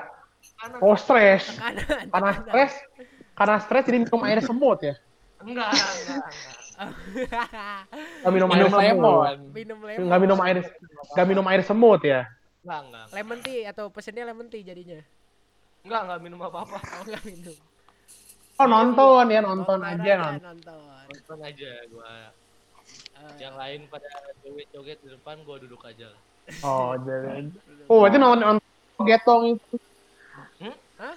[0.81, 1.61] Oh stres.
[2.09, 2.73] Karena stres,
[3.37, 4.95] karena stres jadi minum air semut ya.
[5.45, 6.33] Enggak, enggak, enggak.
[8.25, 8.83] Nggak minum, air Minum semut.
[8.83, 9.37] lemon.
[9.53, 10.05] minum lemon.
[10.09, 10.57] Nggak minum air,
[11.13, 12.21] nggak minum air semut ya.
[12.65, 13.07] Enggak, enggak.
[13.13, 15.01] lemon tea atau pesennya lemon tea jadinya.
[15.85, 16.79] Enggak, enggak minum apa-apa.
[16.95, 17.57] Oh enggak minum.
[18.55, 20.41] Oh nonton ya, nonton aja nonton.
[20.41, 20.79] nonton.
[21.11, 22.05] Nonton aja gua.
[22.07, 24.09] Eh, Yang lain pada
[24.41, 26.09] joget-joget di depan gua duduk aja.
[26.63, 27.51] Oh jadi.
[27.87, 28.65] Oh berarti nonton nonton
[28.97, 29.75] joget dong itu.
[30.57, 30.75] Hmm?
[30.97, 31.15] Hah?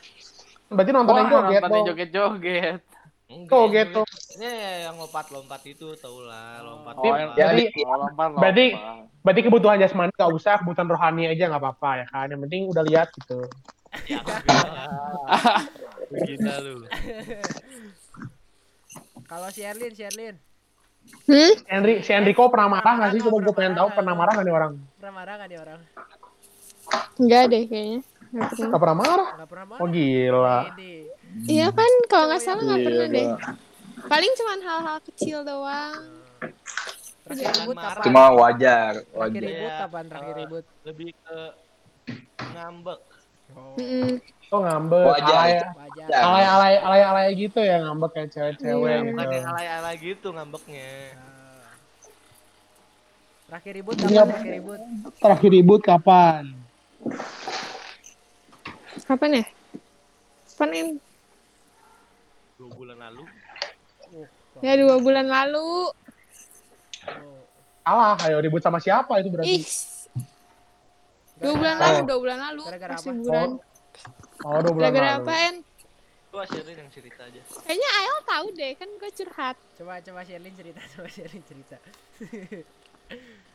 [0.67, 2.79] Berarti nonton yang Wah, joget nonton yang joget-joget.
[3.27, 3.51] Enggak.
[3.51, 4.01] Oh, yang gitu.
[4.01, 4.49] joget- Ini
[4.83, 6.93] yang lompat-lompat itu tau lah, lompat.
[6.95, 9.05] Oh, Jadi- yang jadi- oh, lompat, berarti- lompat.
[9.17, 12.31] Berarti kebutuhan jasmani nggak usah, kebutuhan rohani aja nggak apa-apa ya kan.
[12.31, 13.43] Yang penting udah lihat gitu.
[14.05, 14.41] Ya, enggak.
[16.27, 16.75] Gila lu.
[19.25, 20.35] Kalau si Erlin, si Erlin
[21.23, 21.55] Hmm?
[21.71, 23.21] Henry, si Enrico pernah marah nggak sih?
[23.23, 24.71] Coba gue pengen tahu pernah marah nggak nih orang?
[24.93, 25.79] pernah marah nggak nih orang?
[27.17, 27.99] Enggak deh kayaknya.
[28.27, 28.67] Nggak pernah.
[28.67, 29.29] Nggak pernah marah?
[29.47, 29.79] Pernah marah.
[29.79, 30.57] Oh gila.
[31.47, 33.27] Iya kan, kalau nggak salah nggak Iya, pernah deh.
[34.03, 36.01] Paling cuman hal-hal kecil doang.
[37.23, 38.03] Terakhir ribut kapan?
[38.03, 39.41] Cuma wajar, Terakhir wajar.
[39.41, 39.79] ribut Iya.
[39.79, 40.03] kapan?
[40.05, 40.65] Terakhir Eh, ribut.
[40.83, 41.39] Lebih ke
[42.49, 42.99] ngambek.
[43.55, 43.75] Oh.
[44.47, 45.51] Oh ngambek, Wajar alay.
[46.07, 46.19] Ya.
[46.23, 48.33] alay, alay, alay, alay gitu ya ngambek kayak Iya.
[48.33, 49.11] cewek-cewek Ya, gitu.
[49.11, 50.89] bukan yang alay-alay gitu ngambeknya.
[53.47, 54.11] Terakhir ribut kapan?
[54.11, 54.23] apa?
[54.27, 54.79] Terakhir ribut.
[55.19, 56.43] Terakhir ribut kapan?
[59.03, 59.43] Kapan ya?
[60.47, 60.87] Kapan em?
[62.57, 63.23] Dua bulan lalu.
[64.59, 65.91] Ya dua bulan lalu.
[67.07, 67.39] Oh.
[67.83, 69.59] Salah, ayo ribut sama siapa itu berarti?
[69.59, 69.63] Ih.
[71.37, 71.81] Dua bulan Oh.
[71.83, 72.63] lalu, dua bulan lalu.
[72.65, 73.07] Gara-gara apa?
[73.07, 73.49] liburan.
[74.39, 75.23] Oh, dua bulan Gara-gara lalu.
[75.23, 75.55] apa, En?
[76.27, 77.41] Gua Sherlyn yang cerita aja.
[77.63, 79.55] Kayaknya Ael tahu deh, kan gue curhat.
[79.73, 81.77] Coba coba Sherlyn cerita, coba Sherlyn cerita.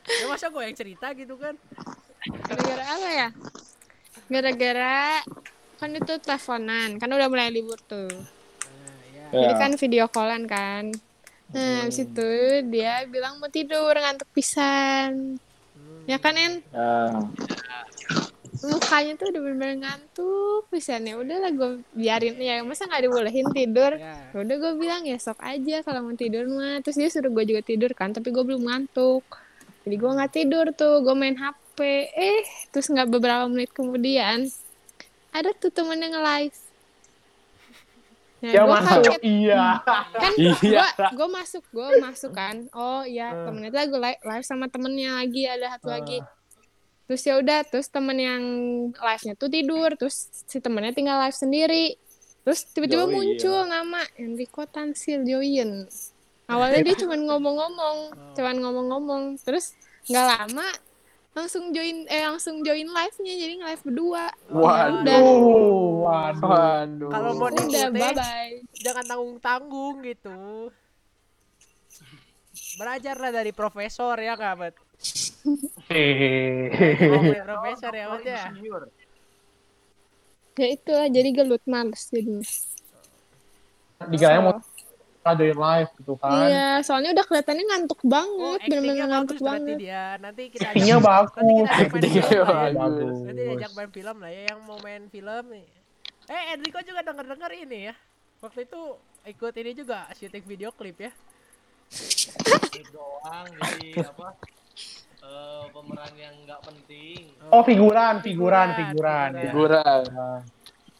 [0.02, 1.54] ya masa gue yang cerita gitu kan?
[2.42, 3.28] Gara-gara apa ya?
[4.28, 5.20] Gara-gara
[5.76, 8.06] kan itu teleponan, kan udah mulai libur tuh.
[8.08, 9.26] Nah, ya.
[9.32, 10.94] Jadi kan video callan kan.
[11.52, 12.30] Nah, habis itu
[12.64, 15.36] dia bilang mau tidur ngantuk pisan.
[16.06, 16.54] Ya kan, En?
[16.74, 17.22] Ya.
[18.62, 21.18] Mukanya tuh udah bener-bener ngantuk pisan ya.
[21.18, 23.98] Udahlah gue biarin ya, masa nggak dibolehin tidur.
[23.98, 24.30] Ya.
[24.30, 26.78] Ya Udah gue bilang ya sok aja kalau mau tidur mah.
[26.82, 29.26] Terus dia suruh gue juga tidur kan, tapi gue belum ngantuk.
[29.82, 31.78] Jadi gue nggak tidur tuh, gue main HP.
[32.14, 34.46] Eh, terus nggak beberapa menit kemudian
[35.32, 36.61] ada tuh temen yang nge-live.
[38.42, 39.20] Ya gua masuk, kaget.
[39.22, 39.64] iya.
[40.10, 40.84] kan Iya.
[41.14, 43.46] gue masuk gue masuk kan oh iya Hmm.
[43.46, 46.18] temennya tuh gue live, live sama temennya lagi ada satu lagi
[47.06, 48.42] terus ya udah terus temen yang
[48.90, 51.94] live nya tuh tidur terus si temennya tinggal live sendiri
[52.42, 53.14] terus tiba-tiba Join.
[53.14, 55.86] muncul nama Enrico Tansil join
[56.48, 57.96] awalnya dia cuman ngomong-ngomong
[58.34, 60.66] cuman ngomong-ngomong terus nggak lama
[61.32, 65.16] langsung join eh langsung join live nya jadi nge-live berdua Waduh.
[65.16, 66.44] Oh, waduh.
[66.44, 67.08] Waduh.
[67.08, 70.68] Kalau mau udah bye bye jangan tanggung-tanggung gitu.
[72.76, 74.74] Belajarlah dari profesor ya nggak, Bet?
[75.88, 77.40] Hehehe.
[77.44, 78.44] Profesor ya, Bet ya.
[80.52, 82.44] Ya itulah jadi gelut males jadinya
[84.04, 84.56] Dikiranya mau
[85.24, 86.34] join live gitu kan.
[86.42, 89.76] Iya, soalnya udah kelihatannya ngantuk Oh, banget, actingnya bener-bener ngantuk bagus banget.
[89.78, 90.04] dia.
[90.18, 91.32] Nanti kita Actingnya ajak- bagus.
[91.32, 92.74] Nanti kita ajak main Actingnya film lah ya.
[92.74, 93.16] bagus.
[93.22, 95.66] Nanti diajak main film lah ya yang mau main film nih.
[96.24, 97.94] Eh, Enrico juga denger-denger ini ya.
[98.40, 98.80] Waktu itu
[99.24, 101.12] ikut ini juga syuting video klip ya.
[102.90, 104.28] Doang jadi apa?
[105.22, 107.22] Eh, pemeran yang nggak penting.
[107.48, 109.28] Oh, figuran, figuran, figuran.
[109.30, 109.42] ya.
[109.44, 110.02] Figuran.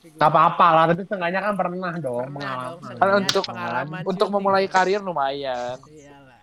[0.03, 2.98] Gak apa-apa lah, tapi setengahnya kan pernah dong Pernah dong, pengalaman.
[2.98, 5.78] Kan untuk pengalaman untuk memulai karir lumayan.
[5.84, 6.42] Iyalah.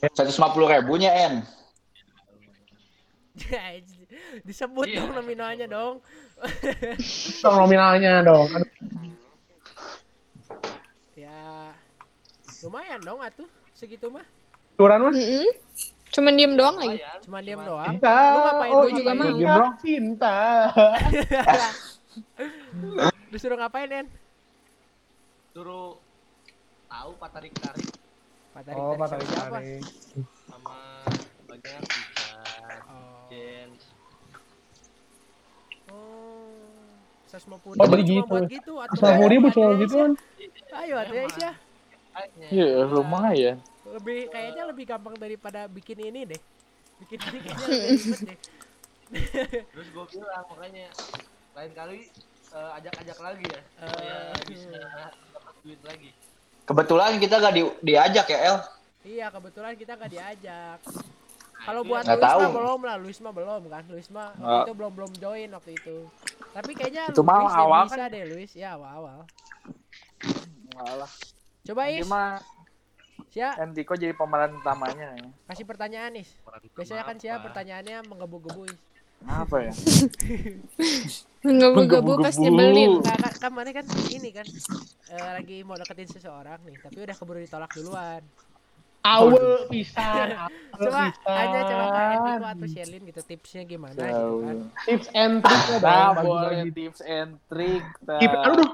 [0.00, 0.32] 150
[0.72, 1.34] ribunya En.
[4.42, 5.00] Disebut Iya.
[5.00, 5.94] dong nominalnya dong.
[7.40, 8.48] Dong nominalnya dong.
[11.14, 11.72] Ya
[12.60, 14.24] lumayan dong atuh segitu mah.
[14.76, 15.48] Iuran mah Mm-mm.
[16.10, 16.98] Cuman diem doang lagi.
[16.98, 17.18] Lumayan.
[17.22, 17.86] Cuma diam doang.
[17.94, 18.14] cinta.
[18.34, 18.72] Lu ngapain?
[18.72, 19.28] Oh, Gua juga mau.
[19.28, 20.36] cinta, Cinta.
[23.30, 24.06] Disuruh ngapain En?
[25.54, 25.98] Suruh
[26.86, 27.88] tahu Pak Tarik Tarik
[28.50, 29.58] Pak Tarik Oh, Tarik Tarik siapa?
[29.58, 29.82] Tarik.
[30.46, 30.76] sama
[31.46, 31.82] banyak
[32.90, 33.26] Oh.
[33.30, 33.82] James.
[35.86, 36.50] Oh.
[37.30, 38.36] 150 Oh, gitu.
[38.50, 40.02] gitu atau Sama ribu cuma gitu ya.
[40.02, 40.12] kan.
[40.82, 41.52] Ayo Ades ya.
[42.50, 43.62] Iya, lumayan.
[43.86, 46.40] Lebih kayaknya lebih gampang daripada bikin ini deh.
[46.98, 48.38] Bikin ini kayaknya lebih ribet deh.
[49.70, 50.86] Terus gue bilang makanya
[51.52, 51.98] lain kali
[52.50, 54.42] eh, ajak-ajak lagi ya supaya Eh.
[54.46, 54.80] bisa
[55.30, 56.10] dapat duit lagi.
[56.62, 58.56] Kebetulan kita gak di, diajak ya El.
[59.02, 60.78] Iya, kebetulan kita gak diajak.
[60.80, 63.84] Nah, Kalau buat Luis mah belum lah, Luis mah belum kan.
[63.86, 66.08] Luis mah itu belum belum join waktu itu.
[66.50, 69.26] Tapi kayaknya Itu mah awal bisa deh Luis, ya awal-awal.
[70.72, 71.10] Malah.
[71.60, 72.40] Coba Ini Is, mah
[73.30, 75.14] Sia, Endiko jadi pemeran utamanya.
[75.14, 75.26] ya.
[75.46, 76.30] kasih pertanyaan Is.
[76.72, 78.80] Biasanya kan Sia pertanyaannya menggebu-gebu Is.
[79.22, 79.72] Apa ya?
[81.40, 83.00] Menggebu-gebu pas nyebelin.
[83.00, 84.46] Enggak kan kemarin kan ini kan
[85.10, 88.20] eh, lagi mau deketin seseorang nih, tapi udah keburu ditolak duluan.
[89.00, 90.36] Awal pisan.
[90.80, 94.56] Coba hanya coba Enrico atau Sherlyn gitu tipsnya gimana gitu kan.
[94.86, 96.70] Tips and trick ya Nah, boleh bagi-bagi.
[96.74, 97.84] tips and trick.
[98.00, 98.44] Tips, Nah.
[98.46, 98.70] aduh,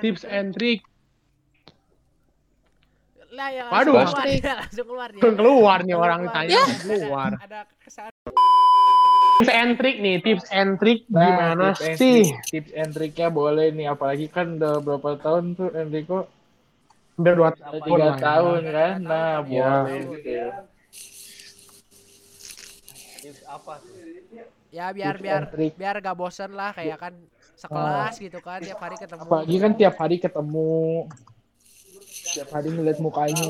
[0.00, 0.80] tips and trick.
[3.30, 3.92] Lah yang Waduh.
[3.94, 5.08] langsung keluar dia, langsung keluar.
[5.14, 6.32] Belum keluar nih orang Keluar.
[6.32, 7.30] ditanya Ada- keluar.
[7.38, 8.12] Ada kesan
[9.42, 12.20] Tips and trick nih, tips and trick Nah, gimana tips and sih?
[12.22, 16.30] trick- Tips and tricknya boleh nih, apalagi kan udah berapa tahun tuh Enrico?
[17.14, 18.12] Udah dua tahun tiga ya.
[18.16, 18.94] tahun kan?
[19.02, 19.70] Nah, Iya.
[19.82, 20.00] boleh.
[20.14, 20.32] gitu.
[23.20, 23.92] Tips apa tuh?
[24.70, 27.12] Ya biar Tips biar and biar gak bosen lah kayak kan
[27.54, 29.22] sekelas gitu kan tiap hari ketemu.
[29.22, 31.06] Apalagi kan tiap hari ketemu.
[32.32, 33.44] Tiap hari ngeliat mukanya.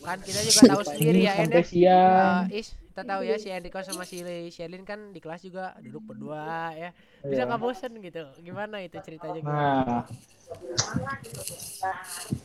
[0.00, 1.64] Kan kita juga tahu sendiri ya En sampai ya.
[1.64, 2.42] siang.
[2.50, 6.72] Is, kita tahu ya si Enrico sama si Sherlyn kan di kelas juga duduk berdua
[6.72, 6.96] ya.
[7.20, 7.48] Bisa Iya.
[7.52, 8.24] nggak bosen gitu.
[8.40, 9.60] Gimana itu ceritanya gimana?
[9.84, 10.04] Nah,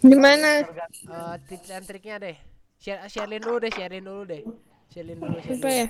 [0.03, 0.49] Gimana?
[1.07, 2.35] Eh, tips and triknya deh.
[2.75, 4.43] Share, Sherlyn dulu deh, Sherlyn dulu deh.
[4.91, 5.71] Sherlyn dulu, Apa Sherlyn.
[5.71, 5.87] ya?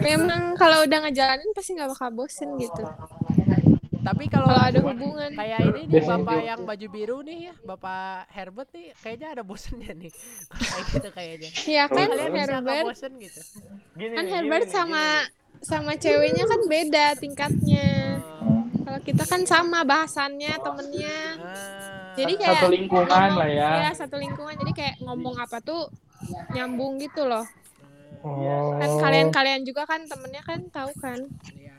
[0.00, 2.84] Memang kalau udah ngejalanin pasti nggak bakal bosen gitu.
[4.02, 5.30] Tapi kalau ada hubungan.
[5.30, 6.50] kayak ini nih Biasanya bapak juga.
[6.50, 10.10] yang baju biru nih ya, bapak Herbert nih kayaknya ada bosennya nih.
[10.58, 11.50] kayak gitu kayaknya.
[11.70, 13.40] Ya kan Kalian Herbert, bosen gitu?
[13.94, 15.04] Gini kan Herbert gini sama
[15.62, 17.88] sama ceweknya kan beda tingkatnya.
[18.82, 21.18] Kalau kita kan sama bahasannya temennya.
[21.38, 23.70] Ah, Jadi kayak satu lingkungan lah ya.
[23.86, 24.54] ya satu lingkungan.
[24.58, 25.86] Jadi kayak ngomong apa tuh
[26.52, 27.46] nyambung gitu loh.
[28.26, 28.76] Oh.
[28.82, 31.18] Kan kalian-kalian juga kan temennya kan tahu kan.
[31.54, 31.78] iya.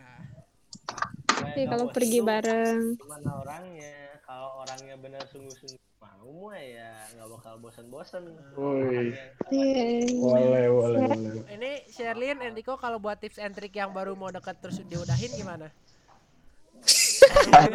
[1.54, 2.80] Nggak kalau pergi bareng.
[2.98, 3.94] Gimana orangnya?
[4.26, 8.24] Kalau orangnya benar sungguh-sungguh mau mah ya nggak bakal bosan-bosan.
[8.58, 9.14] Woi.
[9.54, 10.10] Iya.
[10.20, 11.46] Boleh, boleh, boleh.
[11.54, 15.72] Ini Sherlyn, Enrico kalau buat tips and trick yang baru mau dekat terus diudahin gimana?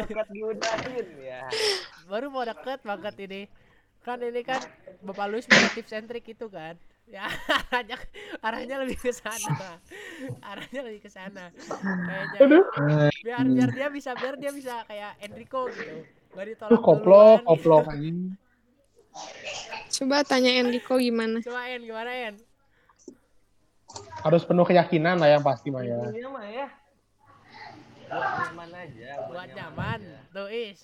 [0.05, 1.45] Dekat diudahin ya.
[2.05, 3.41] Baru mau deket banget ini.
[4.05, 4.61] Kan ini kan
[5.05, 6.77] Bapak Luis punya tips and trick itu kan.
[7.09, 7.25] Ya
[7.73, 7.97] arahnya,
[8.37, 9.81] arahnya lebih ke sana.
[10.45, 11.49] Arahnya lebih ke sana.
[12.05, 12.39] Kayaknya
[13.25, 16.05] biar biar dia bisa biar dia bisa kayak Enrico gitu.
[16.37, 17.49] Gak ditolak Tuh koplok, duluan.
[17.49, 18.17] koplok anjing.
[19.89, 21.41] Coba tanya Enrico gimana.
[21.41, 22.35] Coba En, gimana En?
[24.21, 25.97] Harus penuh keyakinan lah yang pasti mah ya.
[26.05, 26.67] Intinya mah ya.
[28.09, 29.09] Buat nyaman aja.
[29.25, 29.99] Buat nyaman.
[30.29, 30.79] Tuh Is.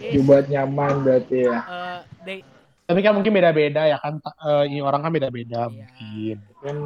[0.00, 1.56] Ya, nyaman berarti ya.
[1.56, 2.57] eh, de-
[2.88, 4.16] Tapi kan mungkin beda-beda ya kan.
[4.16, 5.68] Eh, ini orang kan beda-beda Iya.
[5.68, 6.36] mungkin.
[6.58, 6.76] Kan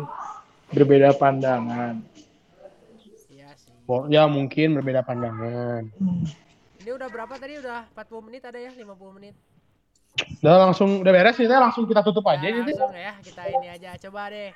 [0.69, 2.03] berbeda pandangan.
[3.31, 3.71] iya sih.
[3.87, 5.87] Oh, Ya mungkin berbeda pandangan.
[6.83, 7.55] Ini udah berapa tadi?
[7.57, 8.75] Udah 40 menit ada ya?
[8.75, 9.39] 50 menit.
[10.43, 12.75] Udah langsung udah beres kita langsung kita tutup aja Ya, gitu.
[12.75, 13.91] langsung ya, kita ini aja.
[14.03, 14.51] Coba deh.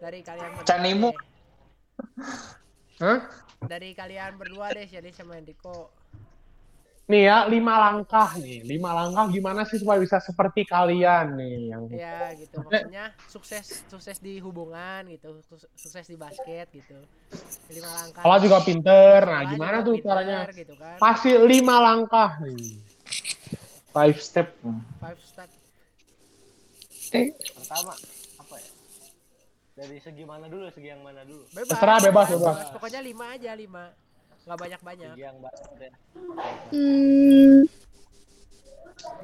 [0.00, 0.64] Dari kalian berdua.
[0.66, 1.10] Canimu.
[1.12, 1.18] deh.
[2.98, 3.18] Hah?
[3.60, 5.92] Dari kalian berdua deh, Shelly sama Enrico.
[7.10, 8.62] Nih ya, lima langkah nih.
[8.62, 12.62] Lima langkah gimana sih supaya bisa seperti kalian nih yang Ya gitu.
[12.62, 15.42] Maksudnya sukses sukses di hubungan gitu,
[15.74, 16.94] sukses di basket gitu.
[17.74, 18.22] Lima langkah.
[18.22, 19.26] Salah juga pinter.
[19.26, 20.38] Nah, gimana tuh pinter, caranya?
[20.54, 21.02] Gitu kan.
[21.02, 22.78] Pasti lima langkah nih.
[23.90, 24.54] Five step.
[25.02, 25.50] Five step.
[27.58, 27.90] Pertama
[28.38, 28.70] apa ya?
[29.82, 30.70] Dari segi mana dulu?
[30.70, 31.42] Segi yang mana dulu?
[31.50, 31.74] Bebas.
[31.74, 32.56] Terserah, bebas, bebas.
[32.70, 33.90] Pokoknya lima aja, lima.
[34.50, 35.14] Nggak banyak-banyak.
[35.14, 35.92] Segi yang basket ya.
[36.74, 37.58] Hmm,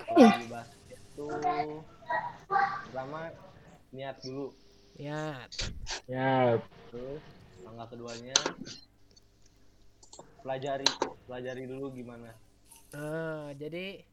[0.06, 1.34] Kalau di basket tuh
[2.86, 3.20] pertama
[3.90, 4.54] niat dulu
[4.94, 5.50] Niat.
[6.06, 6.62] Ya,
[6.94, 7.18] terus
[7.66, 8.38] langkah keduanya
[10.46, 10.86] pelajari
[11.26, 12.30] pelajari dulu gimana
[12.94, 14.06] Eh, jadi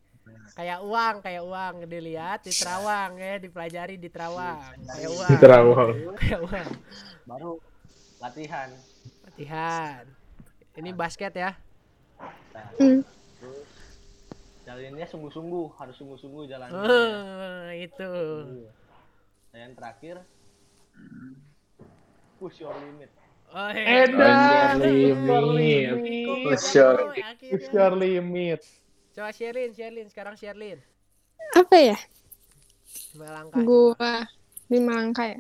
[0.58, 4.82] kayak uang, kayak uang dilihat di terawang ya, dipelajari di terawang.
[4.82, 5.30] Kayak uang.
[5.30, 5.90] di Terawang.
[6.18, 6.68] Kayak uang.
[7.30, 7.52] baru
[8.18, 8.70] latihan
[9.30, 10.10] Latihan.
[10.74, 11.52] Ini basket ya.
[12.54, 13.02] nah, Hmm.
[13.38, 13.68] terus
[14.64, 18.12] jalannya sungguh-sungguh harus sungguh-sungguh jalannya Eh, itu.
[19.52, 20.16] Nah, yang terakhir
[22.38, 23.10] push your limit
[23.54, 24.82] Oh, Edan.
[24.82, 25.94] limit.
[26.42, 28.62] Push your- Push your limit.
[29.14, 30.82] Coba Sherlyn, Sherlyn, sekarang Sherlyn.
[31.54, 31.98] Apa ya?
[33.14, 33.62] Lima langkah.
[33.62, 34.26] Gua
[34.74, 35.40] lima langkah ya.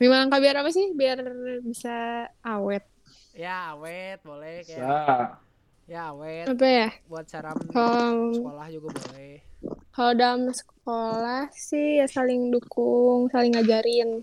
[0.00, 0.96] Lima langkah biar apa sih?
[0.96, 1.20] Biar
[1.60, 2.88] bisa awet.
[3.34, 4.86] Ya, awet boleh kayak.
[4.86, 5.42] Sa.
[5.90, 6.88] Ya, awet Apa ya?
[7.10, 9.42] buat saram Kalau sekolah juga boleh.
[9.94, 14.22] kalau dalam sekolah sih ya saling dukung, saling ngajarin.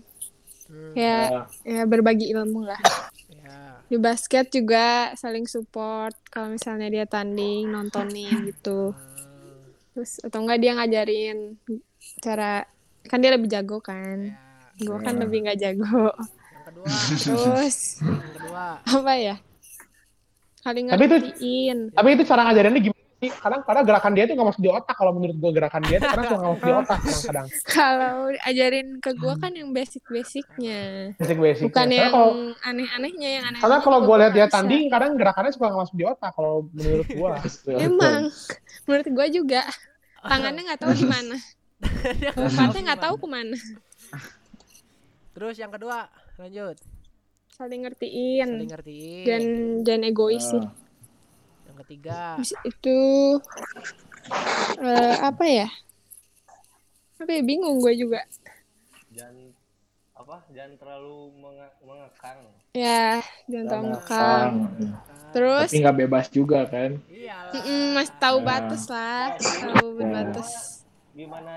[0.68, 2.80] Hmm, Ya, ya berbagi ilmu lah.
[3.28, 3.84] ya.
[3.88, 8.92] Di basket juga saling support kalau misalnya dia tanding, nontonin gitu.
[8.96, 9.60] Hmm,
[9.92, 11.38] Terus atau enggak dia ngajarin
[12.24, 12.64] cara
[13.08, 14.32] kan dia lebih jago kan.
[14.32, 14.40] ya.
[14.82, 16.10] Gua kan lebih nggak jago.
[16.72, 17.22] Kedua, Terus
[18.00, 18.66] yang kedua.
[18.80, 19.36] apa ya?
[20.58, 21.78] Saling Tapi itu- ngertiin.
[21.92, 23.30] Tapi itu cara ngajarinnya gimana sih?
[23.30, 24.94] Kadang kadang gerakan dia tuh nggak masuk di otak.
[24.94, 27.46] Kalau menurut gue gerakan dia tuh kadang suka nggak masuk di otak kadang-kadang.
[27.76, 30.80] Kalau ajarin ke gua kan yang basic-basicnya.
[31.18, 31.62] Basic basic.
[31.66, 32.30] Bukan Karena yang kalau
[32.62, 33.58] aneh-anehnya yang aneh.
[33.60, 36.30] karena kalau gue lihat dia tanding, kadang gerakannya suka nggak masuk di otak.
[36.32, 37.32] Kalau menurut gue.
[37.86, 38.22] Emang
[38.86, 39.60] menurut gua juga
[40.20, 41.36] tangannya nggak tahu gimana.
[42.32, 43.58] Lompatnya nggak tahu ke mana.
[45.32, 46.06] Terus yang kedua,
[46.36, 46.76] lanjut.
[47.52, 48.48] Saling ngertiin.
[48.48, 49.24] Saling ngertiin.
[49.24, 49.42] Dan
[49.82, 50.64] jangan egois sih.
[51.64, 52.98] Yang ketiga, itu
[54.78, 55.68] eh, apa ya?
[57.16, 58.20] Apa ya bingung gue juga.
[59.12, 59.52] jangan
[60.12, 62.38] apa jangan terlalu menge- mengekang
[62.72, 64.52] Ya, jangan terlalu Jangan ngekang.
[65.32, 66.90] Terus Tapi nggak bebas juga kan.
[67.06, 67.52] iyalah.
[67.54, 68.46] mm, masih tahu Ya.
[68.46, 70.50] batas lah, tahu berbatas.
[71.12, 71.56] gimana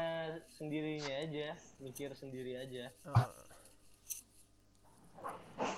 [0.52, 3.24] sendirinya aja mikir sendiri aja Oh,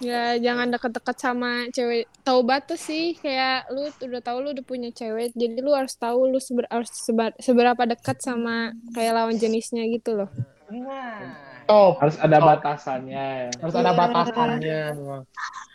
[0.02, 2.10] Ya jangan deket-deket sama cewek.
[2.26, 6.28] Tahu batas sih, kayak lu udah tahu lu udah punya cewek, jadi lu harus tahu
[6.34, 10.30] lu seber, harus seba- seberapa dekat sama kayak lawan jenisnya gitu loh.
[10.68, 12.00] nah Top.
[12.00, 13.52] Harus ada batasannya.
[13.60, 14.82] Harus ada batasannya.
[14.96, 15.24] memang.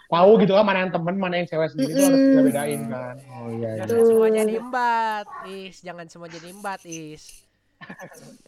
[0.09, 3.17] Tahu gitu kan mana yang temen, mana yang cewek sendiri itu harus bedain kan.
[3.29, 3.71] Oh iya.
[3.77, 3.85] iya.
[3.85, 4.55] Jangan semua jadi
[5.49, 5.77] Is.
[5.85, 7.25] Jangan semua jadi embat, Is.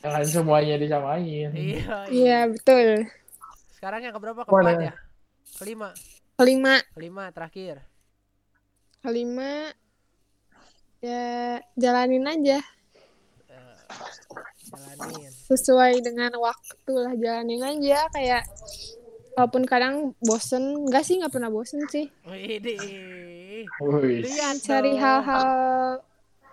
[0.01, 1.51] Jangan semuanya disamain.
[1.53, 3.09] Iya, Iya betul.
[3.77, 4.41] Sekarang yang keberapa?
[4.49, 4.93] Keempat ya?
[5.55, 5.95] Kelima.
[6.35, 7.79] Kelima, Kelima terakhir.
[8.99, 9.71] kelima.
[10.99, 12.59] Ya jalanin aja.
[13.53, 13.77] Eh,
[14.73, 15.29] jalanin.
[15.45, 18.09] sesuai dengan waktu lah jalanin aja.
[18.11, 18.43] Kayak
[19.37, 20.89] walaupun kadang bosen.
[20.89, 22.09] Enggak sih nggak pernah bosen sih.
[24.25, 26.01] Lihat cari hal-hal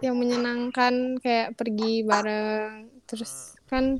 [0.03, 1.17] yang menyenangkan.
[1.23, 2.91] Kayak pergi bareng.
[3.07, 3.97] Terus kan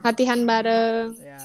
[0.00, 1.12] latihan bareng.
[1.20, 1.36] Ya.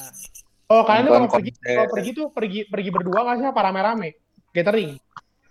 [0.71, 4.09] Oh kalian tuh kalau pergi, kalau pergi tuh pergi pergi berdua nggak sih apa rame-rame?
[4.53, 4.91] Gathering.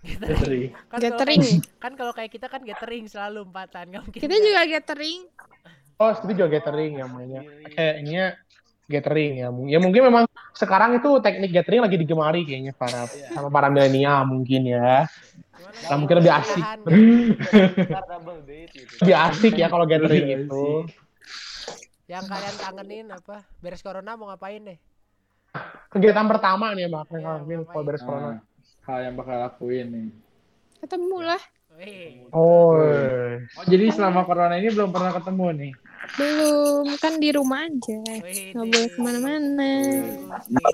[0.03, 4.19] Jadi, Kan gathering Kalau, kan kalau kayak kita kan gathering selalu empatan, nggak mungkin.
[4.19, 5.21] kita juga gathering
[6.01, 7.41] Oh itu juga gathering ya mainnya.
[7.71, 8.25] Kayak ininya
[8.89, 9.47] gathering ya.
[9.71, 10.23] Ya mungkin memang
[10.57, 15.07] sekarang itu teknik gathering lagi digemari kayaknya para sama para milenial mungkin ya.
[15.87, 16.63] Nah, mungkin lebih asik.
[19.03, 20.65] Lebih asik ya kalau gathering Iya itu.
[22.07, 23.37] Yang kalian kangenin apa?
[23.63, 24.79] Beres corona mau ngapain deh?
[25.93, 27.03] Kegiatan pertama nih Mbak.
[27.05, 27.69] Iya, Mungkin ngapain?
[27.69, 28.25] kalau beres corona.
[28.25, 28.37] nah,
[28.89, 30.07] hal yang bakal lakuin nih.
[30.83, 31.43] ketemu lah
[32.29, 32.77] Oh.
[32.77, 35.73] Oh jadi selama corona ini belum pernah ketemu nih.
[36.19, 37.95] belum kan di rumah aja
[38.51, 39.71] nggak boleh ke mana-mana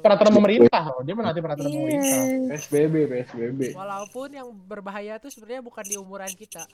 [0.01, 1.05] Peraturan pemerintah loh.
[1.05, 2.19] Dia menanti peraturan iya pemerintah.
[2.49, 3.59] PSBB, PSBB.
[3.77, 6.65] Walaupun yang berbahaya tuh sebenarnya bukan di umuran kita.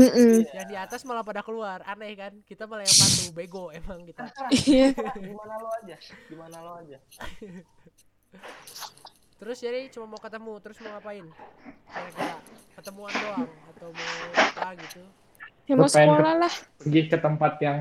[0.00, 0.34] Mm-mm.
[0.48, 1.84] Yang di atas malah pada keluar.
[1.84, 2.32] Aneh kan?
[2.42, 4.24] Kita malah yang patuh, bego emang kita.
[4.64, 5.96] iya gimana lo aja
[6.26, 6.98] gimana lo aja
[9.36, 11.24] Terus jadi cuma mau ketemu, terus mau ngapain?
[11.86, 12.36] Kira-kira
[12.74, 15.02] ketemuan doang atau mau apa gitu?
[15.62, 17.80] ya mau sekolah lah Pergi ke tempat yang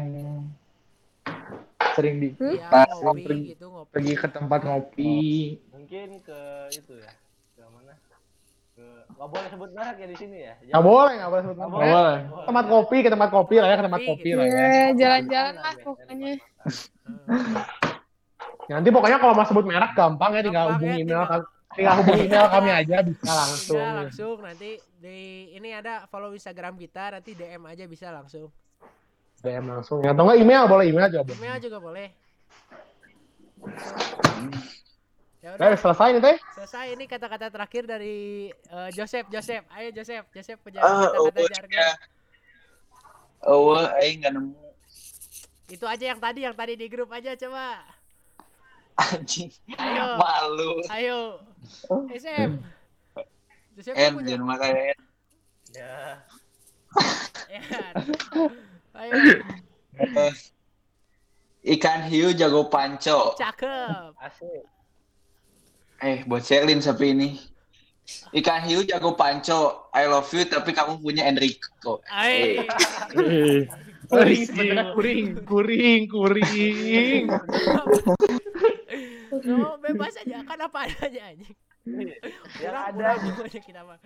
[1.92, 2.56] sering di Hmm?
[2.56, 3.92] Ya, ngopi pergi- gitu, ngopi.
[3.92, 5.18] pergi ke tempat ngopi.
[5.70, 6.40] mungkin ke
[6.72, 7.12] itu ya
[9.10, 11.76] nggak boleh sebut merek ya di sini ya Nggak boleh, nggak boleh sebut nama.
[11.76, 12.18] Nggak boleh.
[12.48, 14.50] Tempat kopi ke tempat kopi lah ya, ke tempat kopi lah ya.
[14.50, 16.34] Iya, jalan-jalan lah pokoknya.
[18.70, 21.96] Nanti pokoknya kalau mau sebut merek gampang ya, tinggal Gampang hubungi ya, email, tinggal- tinggal
[22.00, 23.82] hubungi email kami aja bisa langsung.
[23.82, 25.18] Bisa langsung nanti di
[25.52, 28.48] ini ada follow Instagram kita nanti DM aja bisa langsung.
[29.42, 30.14] DM langsung ya.
[30.14, 31.38] Atau enggak email boleh email juga boleh.
[31.42, 32.08] Email juga boleh.
[35.50, 36.38] Ya Nah, udah, selesai nih teh.
[36.54, 38.18] selesai ini kata-kata terakhir dari
[38.50, 39.26] eh, Joseph.
[39.28, 40.26] Joseph, ayo Joseph.
[40.30, 41.74] Joseph punya Ah, kata-kata oh, jargon.
[41.74, 41.90] ya.
[43.42, 44.54] Oh, aing nggak nemu
[45.68, 47.82] Itu aja yang tadi, yang tadi di grup aja coba.
[49.00, 49.48] anjing.
[49.74, 50.18] Ayo.
[50.18, 50.72] Malu.
[50.88, 51.20] Ayo.
[52.12, 52.60] SM.
[53.74, 54.36] Joseph En, punya.
[54.36, 55.00] jangan makan En.
[55.72, 55.96] Ya.
[57.48, 57.62] Ya.
[59.00, 59.14] Ayo,
[59.96, 60.34] Eh,
[61.70, 63.36] Ikan hiu jago panco.
[63.36, 64.16] cakep.
[64.18, 64.64] Asik.
[66.00, 67.30] Eh, buat Selin sapi ini.
[68.34, 69.92] Ikan hiu jago panco.
[69.94, 72.02] I love you tapi kamu punya Enrico.
[72.10, 72.66] Ayo.
[74.10, 77.24] Kuring, sebenarnya kuring, kuring, kuring.
[79.46, 81.54] Lo bebas aja kan apa adanya anjing.
[82.66, 83.06] Ada
[83.46, 84.02] aja kita mah.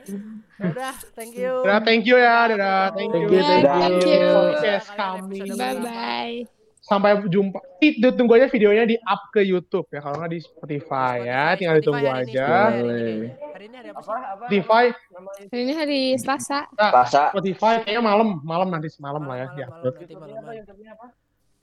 [0.59, 1.63] Ya Udah, thank you.
[1.63, 3.31] Dadah, thank you ya, dadah, thank you.
[3.31, 4.27] Thank you, thank Thank you.
[4.35, 5.39] Podcast kami.
[5.55, 6.62] Bye bye.
[6.93, 7.57] Sampai jumpa.
[7.81, 11.81] Itu tunggu aja videonya di up ke YouTube ya, kalau nggak di Spotify ya, tinggal
[11.81, 12.47] ditunggu aja.
[12.69, 13.29] Spotify hari ini.
[13.33, 16.59] Hari ini hari apa Spotify, namanya Hari ini hari Selasa.
[16.77, 19.89] Rasa Spotify kayaknya malam, malam nanti semalam lah ya apa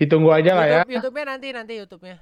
[0.01, 0.81] Ditunggu aja lah ya.
[0.83, 2.16] YouTube, YouTube-nya nanti nanti YouTube-nya.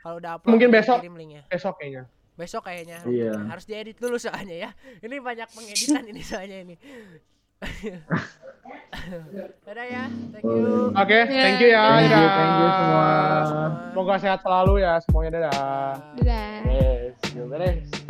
[0.00, 0.98] Kalau udah upload Mungkin besok.
[1.04, 1.42] kirim linknya.
[1.50, 2.02] Besok kayaknya.
[2.34, 2.98] Besok kayaknya.
[3.04, 3.32] Iya.
[3.50, 4.70] Harus diedit dulu soalnya ya.
[5.04, 6.74] Ini banyak pengeditan ini soalnya ini.
[9.66, 10.04] Dadah ya.
[10.32, 10.94] Thank you.
[10.96, 11.84] Oke, thank you ya.
[11.98, 13.04] Thank you, thank you semua.
[13.92, 15.92] Semoga sehat selalu ya semuanya dadah.
[16.18, 16.56] Dadah.
[16.66, 18.03] yes yo beres